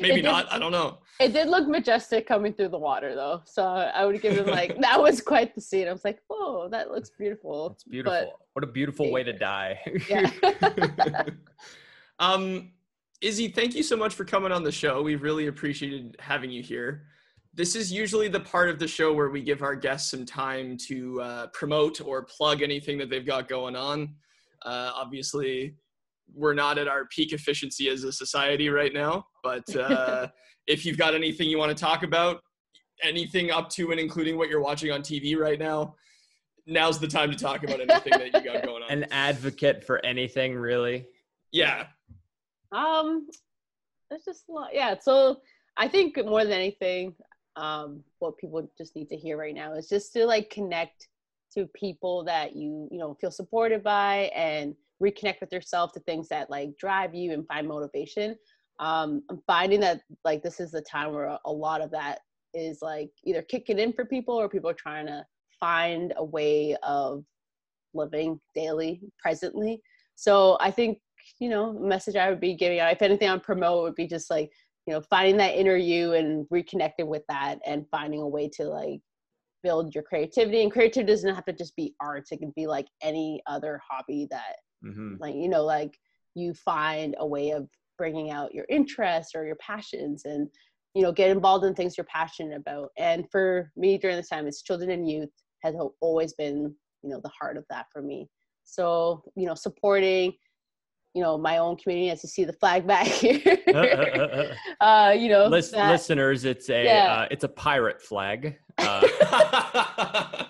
maybe 0.00 0.16
did- 0.16 0.24
not. 0.24 0.50
I 0.52 0.58
don't 0.58 0.72
know. 0.72 0.98
it 1.20 1.32
did 1.32 1.48
look 1.48 1.68
majestic 1.68 2.26
coming 2.26 2.54
through 2.54 2.68
the 2.68 2.78
water, 2.78 3.14
though. 3.14 3.42
So 3.44 3.64
I 3.64 4.06
would 4.06 4.20
give 4.22 4.36
him 4.38 4.46
like 4.58 4.78
that 4.80 5.00
was 5.00 5.20
quite 5.20 5.54
the 5.54 5.60
scene. 5.60 5.86
I 5.88 5.92
was 5.92 6.04
like, 6.04 6.20
whoa, 6.28 6.68
that 6.70 6.90
looks 6.90 7.10
beautiful. 7.10 7.72
it's 7.72 7.84
beautiful. 7.84 8.38
what 8.54 8.64
a 8.64 8.68
beautiful 8.68 9.10
way 9.10 9.22
to 9.22 9.32
die. 9.32 9.80
Yeah. 10.08 10.30
um, 12.18 12.72
Izzy, 13.20 13.48
thank 13.48 13.74
you 13.74 13.82
so 13.82 13.98
much 13.98 14.14
for 14.14 14.24
coming 14.24 14.50
on 14.50 14.62
the 14.62 14.72
show. 14.72 15.02
We've 15.02 15.22
really 15.22 15.48
appreciated 15.48 16.16
having 16.20 16.50
you 16.50 16.62
here. 16.62 17.02
This 17.52 17.74
is 17.74 17.92
usually 17.92 18.28
the 18.28 18.40
part 18.40 18.70
of 18.70 18.78
the 18.78 18.86
show 18.86 19.12
where 19.12 19.30
we 19.30 19.42
give 19.42 19.62
our 19.62 19.74
guests 19.74 20.10
some 20.10 20.24
time 20.24 20.76
to 20.86 21.20
uh, 21.20 21.46
promote 21.48 22.00
or 22.00 22.22
plug 22.22 22.62
anything 22.62 22.96
that 22.98 23.10
they've 23.10 23.26
got 23.26 23.48
going 23.48 23.74
on. 23.74 24.14
Uh, 24.64 24.92
obviously, 24.94 25.74
we're 26.32 26.54
not 26.54 26.78
at 26.78 26.86
our 26.86 27.06
peak 27.06 27.32
efficiency 27.32 27.88
as 27.88 28.04
a 28.04 28.12
society 28.12 28.68
right 28.68 28.94
now, 28.94 29.26
but 29.42 29.64
uh, 29.76 30.28
if 30.68 30.86
you've 30.86 30.98
got 30.98 31.14
anything 31.14 31.48
you 31.48 31.58
want 31.58 31.76
to 31.76 31.80
talk 31.80 32.04
about, 32.04 32.40
anything 33.02 33.50
up 33.50 33.68
to 33.70 33.90
and 33.90 33.98
including 33.98 34.36
what 34.36 34.48
you're 34.48 34.62
watching 34.62 34.92
on 34.92 35.02
TV 35.02 35.36
right 35.36 35.58
now, 35.58 35.96
now's 36.66 37.00
the 37.00 37.08
time 37.08 37.30
to 37.30 37.36
talk 37.36 37.64
about 37.64 37.80
anything 37.80 38.12
that 38.12 38.26
you 38.26 38.52
got 38.52 38.62
going 38.64 38.82
on. 38.84 38.90
An 38.90 39.06
advocate 39.10 39.82
for 39.84 40.04
anything, 40.04 40.54
really. 40.54 41.06
yeah, 41.50 41.86
Um, 42.70 43.26
there's 44.08 44.24
just 44.24 44.44
a 44.48 44.52
lot. 44.52 44.70
Yeah. 44.72 44.96
So 45.00 45.40
I 45.76 45.88
think 45.88 46.16
more 46.16 46.44
than 46.44 46.52
anything, 46.52 47.14
um, 47.56 48.02
what 48.18 48.38
people 48.38 48.68
just 48.78 48.96
need 48.96 49.08
to 49.08 49.16
hear 49.16 49.36
right 49.36 49.54
now 49.54 49.72
is 49.74 49.88
just 49.88 50.12
to 50.14 50.26
like 50.26 50.50
connect 50.50 51.08
to 51.54 51.66
people 51.74 52.22
that 52.24 52.54
you 52.54 52.88
you 52.90 52.98
know 52.98 53.14
feel 53.20 53.30
supported 53.30 53.82
by 53.82 54.30
and 54.34 54.74
reconnect 55.02 55.40
with 55.40 55.52
yourself 55.52 55.92
to 55.92 56.00
things 56.00 56.28
that 56.28 56.50
like 56.50 56.76
drive 56.78 57.14
you 57.14 57.32
and 57.32 57.46
find 57.46 57.66
motivation. 57.66 58.36
Um, 58.78 59.22
I'm 59.30 59.42
finding 59.46 59.80
that 59.80 60.02
like 60.24 60.42
this 60.42 60.60
is 60.60 60.70
the 60.70 60.82
time 60.82 61.12
where 61.12 61.38
a 61.44 61.52
lot 61.52 61.80
of 61.80 61.90
that 61.90 62.20
is 62.54 62.80
like 62.82 63.10
either 63.24 63.42
kicking 63.42 63.78
in 63.78 63.92
for 63.92 64.04
people 64.04 64.34
or 64.34 64.48
people 64.48 64.70
are 64.70 64.74
trying 64.74 65.06
to 65.06 65.24
find 65.58 66.12
a 66.16 66.24
way 66.24 66.76
of 66.82 67.24
living 67.94 68.40
daily 68.54 69.00
presently 69.20 69.82
so 70.14 70.56
i 70.60 70.70
think 70.70 70.98
you 71.38 71.48
know 71.48 71.72
message 71.72 72.16
i 72.16 72.30
would 72.30 72.40
be 72.40 72.54
giving 72.54 72.80
out 72.80 72.92
if 72.92 73.02
anything 73.02 73.28
on 73.28 73.40
promote 73.40 73.82
would 73.82 73.94
be 73.94 74.06
just 74.06 74.30
like 74.30 74.50
you 74.86 74.94
know 74.94 75.00
finding 75.10 75.36
that 75.36 75.56
inner 75.56 75.76
you 75.76 76.14
and 76.14 76.46
reconnecting 76.48 77.06
with 77.06 77.22
that 77.28 77.58
and 77.66 77.86
finding 77.90 78.20
a 78.20 78.28
way 78.28 78.48
to 78.48 78.64
like 78.64 79.00
build 79.62 79.94
your 79.94 80.04
creativity 80.04 80.62
and 80.62 80.72
creativity 80.72 81.12
doesn't 81.12 81.34
have 81.34 81.44
to 81.44 81.52
just 81.52 81.76
be 81.76 81.94
arts 82.00 82.32
it 82.32 82.38
can 82.38 82.52
be 82.56 82.66
like 82.66 82.86
any 83.02 83.42
other 83.46 83.80
hobby 83.88 84.26
that 84.30 84.56
hmm 84.82 85.16
like 85.20 85.34
you 85.34 85.48
know 85.48 85.64
like 85.64 85.98
you 86.34 86.54
find 86.54 87.14
a 87.18 87.26
way 87.26 87.50
of 87.50 87.68
bringing 87.98 88.30
out 88.30 88.54
your 88.54 88.64
interests 88.70 89.34
or 89.34 89.44
your 89.44 89.56
passions 89.56 90.22
and 90.24 90.48
you 90.94 91.02
know 91.02 91.12
get 91.12 91.30
involved 91.30 91.64
in 91.64 91.74
things 91.74 91.96
you're 91.96 92.04
passionate 92.04 92.56
about. 92.56 92.88
And 92.98 93.26
for 93.30 93.70
me 93.76 93.98
during 93.98 94.16
this 94.16 94.28
time 94.28 94.46
it's 94.46 94.62
children 94.62 94.90
and 94.90 95.08
youth 95.08 95.28
has 95.62 95.74
always 96.00 96.32
been 96.32 96.74
you 97.02 97.10
know 97.10 97.20
the 97.22 97.30
heart 97.38 97.56
of 97.56 97.64
that 97.70 97.86
for 97.92 98.02
me. 98.02 98.28
So 98.64 99.22
you 99.36 99.46
know 99.46 99.54
supporting 99.54 100.32
you 101.14 101.22
know 101.22 101.36
my 101.36 101.58
own 101.58 101.76
community 101.76 102.10
as 102.10 102.22
you 102.22 102.28
see 102.28 102.44
the 102.44 102.52
flag 102.54 102.86
back 102.86 103.06
here 103.22 103.40
uh 104.80 105.14
you 105.16 105.28
know 105.28 105.46
Lis- 105.46 105.70
that- 105.72 105.90
listeners, 105.90 106.44
it's 106.44 106.68
a 106.70 106.84
Yeah. 106.84 107.12
uh, 107.22 107.28
it's 107.30 107.44
a 107.44 107.48
pirate 107.48 108.00
flag. 108.00 108.56
Uh, 108.78 110.44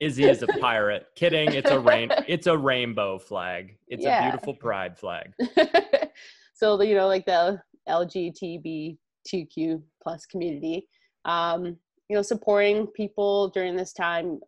Izzy 0.00 0.24
is 0.24 0.42
a 0.42 0.46
pirate. 0.60 1.06
Kidding. 1.14 1.52
It's 1.54 1.70
a 1.70 1.78
rain. 1.78 2.10
It's 2.28 2.46
a 2.46 2.56
rainbow 2.56 3.18
flag. 3.18 3.76
It's 3.88 4.02
Yeah. 4.04 4.18
a 4.18 4.22
beautiful 4.30 4.54
pride 4.54 4.98
flag. 4.98 5.32
so 6.54 6.80
you 6.82 6.94
know 6.94 7.06
like 7.06 7.26
the 7.26 7.60
lgbtq 7.88 9.82
plus 10.02 10.26
community 10.26 10.88
um 11.24 11.76
you 12.08 12.16
know 12.16 12.22
supporting 12.22 12.86
people 12.88 13.48
during 13.48 13.76
this 13.76 13.92
time 13.92 14.40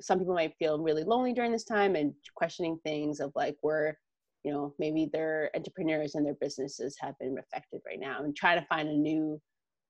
some 0.00 0.18
people 0.18 0.34
might 0.34 0.54
feel 0.58 0.78
really 0.80 1.04
lonely 1.04 1.32
during 1.32 1.52
this 1.52 1.64
time 1.64 1.94
and 1.96 2.12
questioning 2.34 2.78
things 2.84 3.20
of 3.20 3.30
like 3.34 3.56
where 3.60 3.98
you 4.44 4.52
know 4.52 4.74
maybe 4.78 5.08
their 5.12 5.50
entrepreneurs 5.54 6.14
and 6.14 6.24
their 6.24 6.34
businesses 6.40 6.96
have 7.00 7.18
been 7.18 7.36
affected 7.38 7.80
right 7.86 8.00
now 8.00 8.22
and 8.22 8.34
trying 8.36 8.58
to 8.60 8.66
find 8.66 8.88
a 8.88 8.92
new 8.96 9.40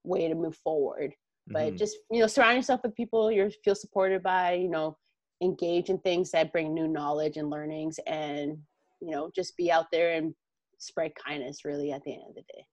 way 0.05 0.29
to 0.29 0.35
move 0.35 0.57
forward 0.57 1.15
but 1.47 1.73
Mhm. 1.75 1.79
just 1.79 1.97
you 2.11 2.21
know 2.21 2.27
surround 2.27 2.57
yourself 2.57 2.81
with 2.83 2.95
people 2.95 3.31
you 3.31 3.51
feel 3.65 3.75
supported 3.75 4.23
by 4.23 4.53
you 4.55 4.69
know 4.69 4.97
engage 5.43 5.89
in 5.89 5.99
things 6.01 6.31
that 6.31 6.53
bring 6.53 6.75
new 6.75 6.89
knowledge 6.89 7.37
and 7.37 7.51
learnings 7.51 7.99
and 8.07 8.59
you 9.01 9.11
know 9.11 9.31
just 9.35 9.57
be 9.57 9.71
out 9.71 9.87
there 9.91 10.13
and 10.13 10.35
spread 10.79 11.13
kindness 11.15 11.65
really 11.65 11.93
at 11.93 12.03
the 12.05 12.13
end 12.13 12.23
of 12.29 12.35
the 12.35 12.43
day 12.53 12.67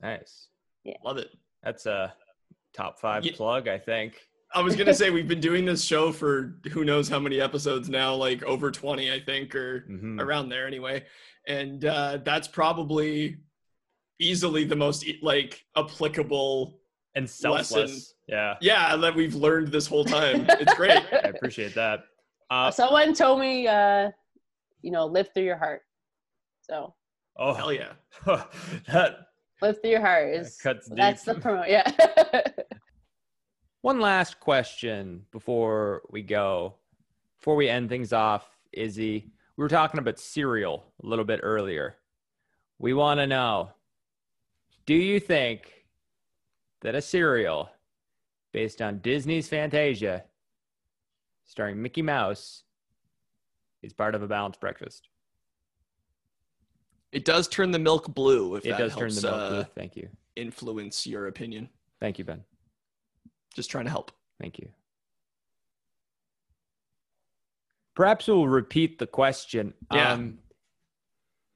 nice. 0.00 0.48
yeah 0.84 0.96
love 1.04 1.18
it. 1.18 1.30
That's 1.62 1.86
a 1.86 2.12
top 2.74 2.98
five 2.98 3.24
Ye- 3.24 3.32
plug, 3.32 3.68
I 3.68 3.78
think. 3.78 4.14
I 4.54 4.60
was 4.60 4.76
gonna 4.76 4.94
say 4.94 5.10
we've 5.10 5.28
been 5.28 5.40
doing 5.40 5.64
this 5.64 5.82
show 5.84 6.12
for 6.12 6.54
who 6.70 6.84
knows 6.84 7.08
how 7.08 7.18
many 7.18 7.40
episodes 7.40 7.88
now, 7.88 8.14
like 8.14 8.42
over 8.42 8.70
twenty, 8.70 9.12
I 9.12 9.20
think, 9.20 9.54
or 9.54 9.86
Mhm. 9.90 10.20
around 10.20 10.48
there 10.48 10.66
anyway. 10.66 11.04
And 11.46 11.84
uh, 11.84 12.18
that's 12.24 12.48
probably 12.48 13.38
easily 14.20 14.64
the 14.64 14.76
most 14.76 15.04
like 15.22 15.64
applicable 15.76 16.78
and 17.14 17.28
selfless. 17.28 17.72
lesson. 17.72 18.00
Yeah, 18.28 18.56
Yeah, 18.60 18.96
that 18.96 19.14
we've 19.14 19.34
learned 19.34 19.68
this 19.68 19.86
whole 19.86 20.04
time. 20.04 20.46
It's 20.48 20.72
great. 20.74 20.92
I 21.12 21.28
appreciate 21.28 21.74
that. 21.74 22.04
Uh, 22.50 22.70
Someone 22.70 23.12
told 23.14 23.40
me, 23.40 23.66
uh, 23.66 24.10
you 24.82 24.90
know, 24.90 25.06
live 25.06 25.30
through 25.34 25.44
your 25.44 25.56
heart. 25.58 25.82
So 26.62 26.94
oh 27.36 27.54
Hell 27.54 27.72
yeah. 27.72 27.92
that 28.26 29.16
live 29.60 29.80
through 29.80 29.90
your 29.90 30.00
heart 30.00 30.34
is 30.34 30.56
cuts 30.58 30.88
that's 30.94 31.24
the 31.24 31.34
promo. 31.34 31.66
Yeah. 31.68 31.90
One 33.82 33.98
last 33.98 34.38
question 34.38 35.26
before 35.32 36.02
we 36.08 36.22
go. 36.22 36.76
Before 37.40 37.56
we 37.56 37.68
end 37.68 37.88
things 37.88 38.12
off, 38.12 38.48
Izzy, 38.72 39.32
we 39.56 39.62
were 39.62 39.68
talking 39.68 39.98
about 39.98 40.20
cereal 40.20 40.84
a 41.02 41.06
little 41.06 41.24
bit 41.24 41.40
earlier. 41.42 41.96
We 42.78 42.94
want 42.94 43.18
to 43.18 43.26
know 43.26 43.72
do 44.86 44.94
you 44.94 45.20
think 45.20 45.86
that 46.82 46.94
a 46.94 47.02
cereal 47.02 47.70
based 48.52 48.82
on 48.82 48.98
Disney's 48.98 49.48
Fantasia, 49.48 50.24
starring 51.44 51.80
Mickey 51.80 52.02
Mouse, 52.02 52.62
is 53.82 53.92
part 53.92 54.14
of 54.14 54.22
a 54.22 54.28
balanced 54.28 54.60
breakfast? 54.60 55.08
It 57.10 57.24
does 57.24 57.48
turn 57.48 57.72
the 57.72 57.78
milk 57.78 58.14
blue 58.14 58.56
if 58.56 58.64
It 58.64 58.70
that 58.70 58.78
does 58.78 58.96
turn 58.96 59.14
the 59.14 59.22
milk 59.22 59.34
uh, 59.34 59.48
blue. 59.50 59.64
Thank 59.74 59.96
you. 59.96 60.08
influence 60.36 61.06
your 61.06 61.26
opinion. 61.26 61.68
Thank 62.00 62.18
you, 62.18 62.24
Ben. 62.24 62.44
Just 63.52 63.70
trying 63.70 63.84
to 63.84 63.90
help. 63.90 64.12
Thank 64.40 64.58
you. 64.58 64.68
Perhaps 67.94 68.26
we'll 68.26 68.48
repeat 68.48 68.98
the 68.98 69.06
question. 69.06 69.74
Yeah. 69.92 70.12
Um, 70.12 70.38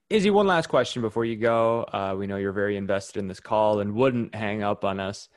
Izzy, 0.08 0.30
one 0.30 0.46
last 0.46 0.68
question 0.68 1.02
before 1.02 1.24
you 1.24 1.36
go. 1.36 1.82
Uh, 1.92 2.14
we 2.16 2.26
know 2.26 2.36
you're 2.36 2.52
very 2.52 2.76
invested 2.76 3.18
in 3.18 3.26
this 3.26 3.40
call 3.40 3.80
and 3.80 3.94
wouldn't 3.94 4.34
hang 4.34 4.62
up 4.62 4.84
on 4.84 5.00
us. 5.00 5.28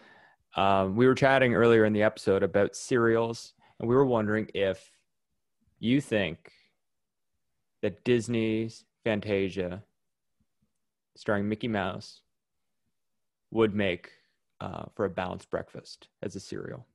Um, 0.56 0.96
we 0.96 1.08
were 1.08 1.16
chatting 1.16 1.56
earlier 1.56 1.86
in 1.86 1.94
the 1.94 2.04
episode 2.04 2.44
about 2.44 2.76
cereals, 2.76 3.54
and 3.80 3.90
we 3.90 3.96
were 3.96 4.06
wondering 4.06 4.48
if 4.54 4.92
you 5.80 6.02
think 6.02 6.52
that 7.82 8.04
Disney's 8.04 8.84
Fantasia, 9.04 9.84
starring 11.16 11.48
Mickey 11.48 11.68
Mouse, 11.68 12.22
would 13.52 13.74
make 13.74 14.12
uh, 14.62 14.86
for 14.96 15.06
a 15.06 15.10
balanced 15.10 15.50
breakfast 15.50 16.08
as 16.22 16.36
a 16.36 16.40
cereal. 16.40 16.86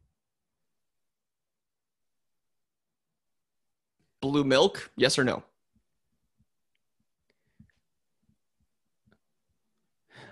Blue 4.21 4.45
milk, 4.45 4.91
yes 4.97 5.19
or 5.19 5.25
no? 5.25 5.43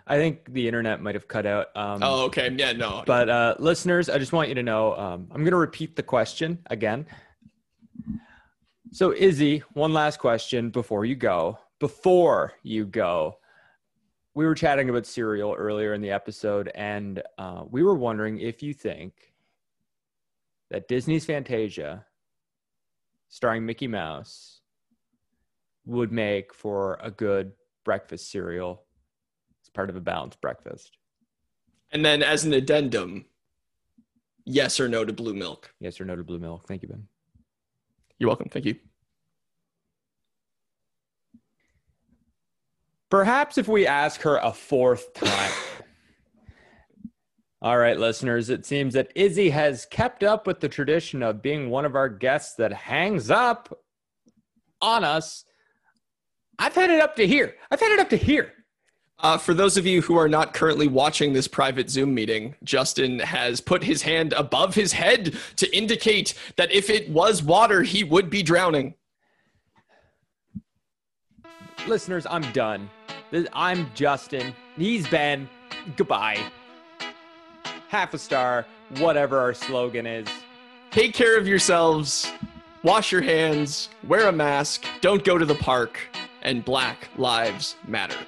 I 0.06 0.16
think 0.16 0.52
the 0.52 0.66
internet 0.66 1.00
might 1.00 1.14
have 1.14 1.28
cut 1.28 1.46
out. 1.46 1.68
Um, 1.76 2.00
oh, 2.02 2.24
okay. 2.24 2.52
Yeah, 2.56 2.72
no. 2.72 3.04
But 3.06 3.28
uh, 3.28 3.54
listeners, 3.58 4.08
I 4.08 4.18
just 4.18 4.32
want 4.32 4.48
you 4.48 4.54
to 4.56 4.62
know 4.62 4.96
um, 4.96 5.28
I'm 5.30 5.42
going 5.42 5.52
to 5.52 5.56
repeat 5.56 5.94
the 5.94 6.02
question 6.02 6.58
again. 6.66 7.06
So, 8.90 9.14
Izzy, 9.14 9.62
one 9.72 9.92
last 9.92 10.18
question 10.18 10.70
before 10.70 11.04
you 11.04 11.14
go. 11.14 11.58
Before 11.78 12.52
you 12.62 12.84
go, 12.84 13.38
we 14.34 14.46
were 14.46 14.54
chatting 14.54 14.88
about 14.88 15.06
cereal 15.06 15.54
earlier 15.56 15.92
in 15.94 16.00
the 16.00 16.10
episode, 16.10 16.70
and 16.74 17.22
uh, 17.38 17.64
we 17.68 17.82
were 17.82 17.96
wondering 17.96 18.38
if 18.38 18.62
you 18.62 18.72
think 18.72 19.34
that 20.70 20.88
Disney's 20.88 21.26
Fantasia, 21.26 22.06
starring 23.28 23.66
Mickey 23.66 23.86
Mouse, 23.86 24.60
would 25.84 26.12
make 26.12 26.54
for 26.54 26.98
a 27.02 27.10
good 27.10 27.52
breakfast 27.84 28.30
cereal 28.30 28.84
as 29.62 29.68
part 29.70 29.90
of 29.90 29.96
a 29.96 30.00
balanced 30.00 30.40
breakfast. 30.40 30.96
and 31.90 32.04
then 32.04 32.22
as 32.22 32.44
an 32.44 32.54
addendum, 32.54 33.26
yes 34.46 34.80
or 34.80 34.88
no 34.88 35.04
to 35.04 35.12
blue 35.12 35.34
milk. 35.34 35.74
Yes 35.78 36.00
or 36.00 36.04
no 36.06 36.16
to 36.16 36.24
blue 36.24 36.38
milk? 36.38 36.66
Thank 36.66 36.82
you, 36.82 36.88
Ben. 36.88 37.06
You're 38.18 38.28
welcome. 38.28 38.48
Thank 38.48 38.64
you. 38.64 38.76
Perhaps 43.12 43.58
if 43.58 43.68
we 43.68 43.86
ask 43.86 44.22
her 44.22 44.38
a 44.38 44.54
fourth 44.54 45.12
time. 45.12 45.52
All 47.60 47.76
right, 47.76 47.98
listeners, 47.98 48.48
it 48.48 48.64
seems 48.64 48.94
that 48.94 49.12
Izzy 49.14 49.50
has 49.50 49.84
kept 49.84 50.24
up 50.24 50.46
with 50.46 50.60
the 50.60 50.68
tradition 50.70 51.22
of 51.22 51.42
being 51.42 51.68
one 51.68 51.84
of 51.84 51.94
our 51.94 52.08
guests 52.08 52.54
that 52.54 52.72
hangs 52.72 53.30
up 53.30 53.78
on 54.80 55.04
us. 55.04 55.44
I've 56.58 56.74
had 56.74 56.88
it 56.88 57.02
up 57.02 57.14
to 57.16 57.26
here. 57.26 57.54
I've 57.70 57.80
had 57.80 57.92
it 57.92 57.98
up 57.98 58.08
to 58.08 58.16
here. 58.16 58.54
Uh, 59.18 59.36
for 59.36 59.52
those 59.52 59.76
of 59.76 59.84
you 59.84 60.00
who 60.00 60.16
are 60.16 60.26
not 60.26 60.54
currently 60.54 60.88
watching 60.88 61.34
this 61.34 61.46
private 61.46 61.90
Zoom 61.90 62.14
meeting, 62.14 62.54
Justin 62.64 63.18
has 63.18 63.60
put 63.60 63.84
his 63.84 64.00
hand 64.00 64.32
above 64.32 64.74
his 64.74 64.94
head 64.94 65.36
to 65.56 65.76
indicate 65.76 66.32
that 66.56 66.72
if 66.72 66.88
it 66.88 67.10
was 67.10 67.42
water, 67.42 67.82
he 67.82 68.04
would 68.04 68.30
be 68.30 68.42
drowning. 68.42 68.94
Listeners, 71.86 72.26
I'm 72.30 72.50
done. 72.52 72.88
I'm 73.52 73.90
Justin. 73.94 74.54
He's 74.76 75.08
Ben. 75.08 75.48
Goodbye. 75.96 76.38
Half 77.88 78.14
a 78.14 78.18
star, 78.18 78.66
whatever 78.98 79.38
our 79.38 79.54
slogan 79.54 80.06
is. 80.06 80.28
Take 80.90 81.14
care 81.14 81.38
of 81.38 81.46
yourselves, 81.46 82.30
wash 82.82 83.10
your 83.10 83.22
hands, 83.22 83.88
wear 84.06 84.28
a 84.28 84.32
mask, 84.32 84.84
don't 85.00 85.24
go 85.24 85.38
to 85.38 85.46
the 85.46 85.54
park, 85.54 85.98
and 86.42 86.64
Black 86.64 87.08
Lives 87.16 87.76
Matter. 87.86 88.18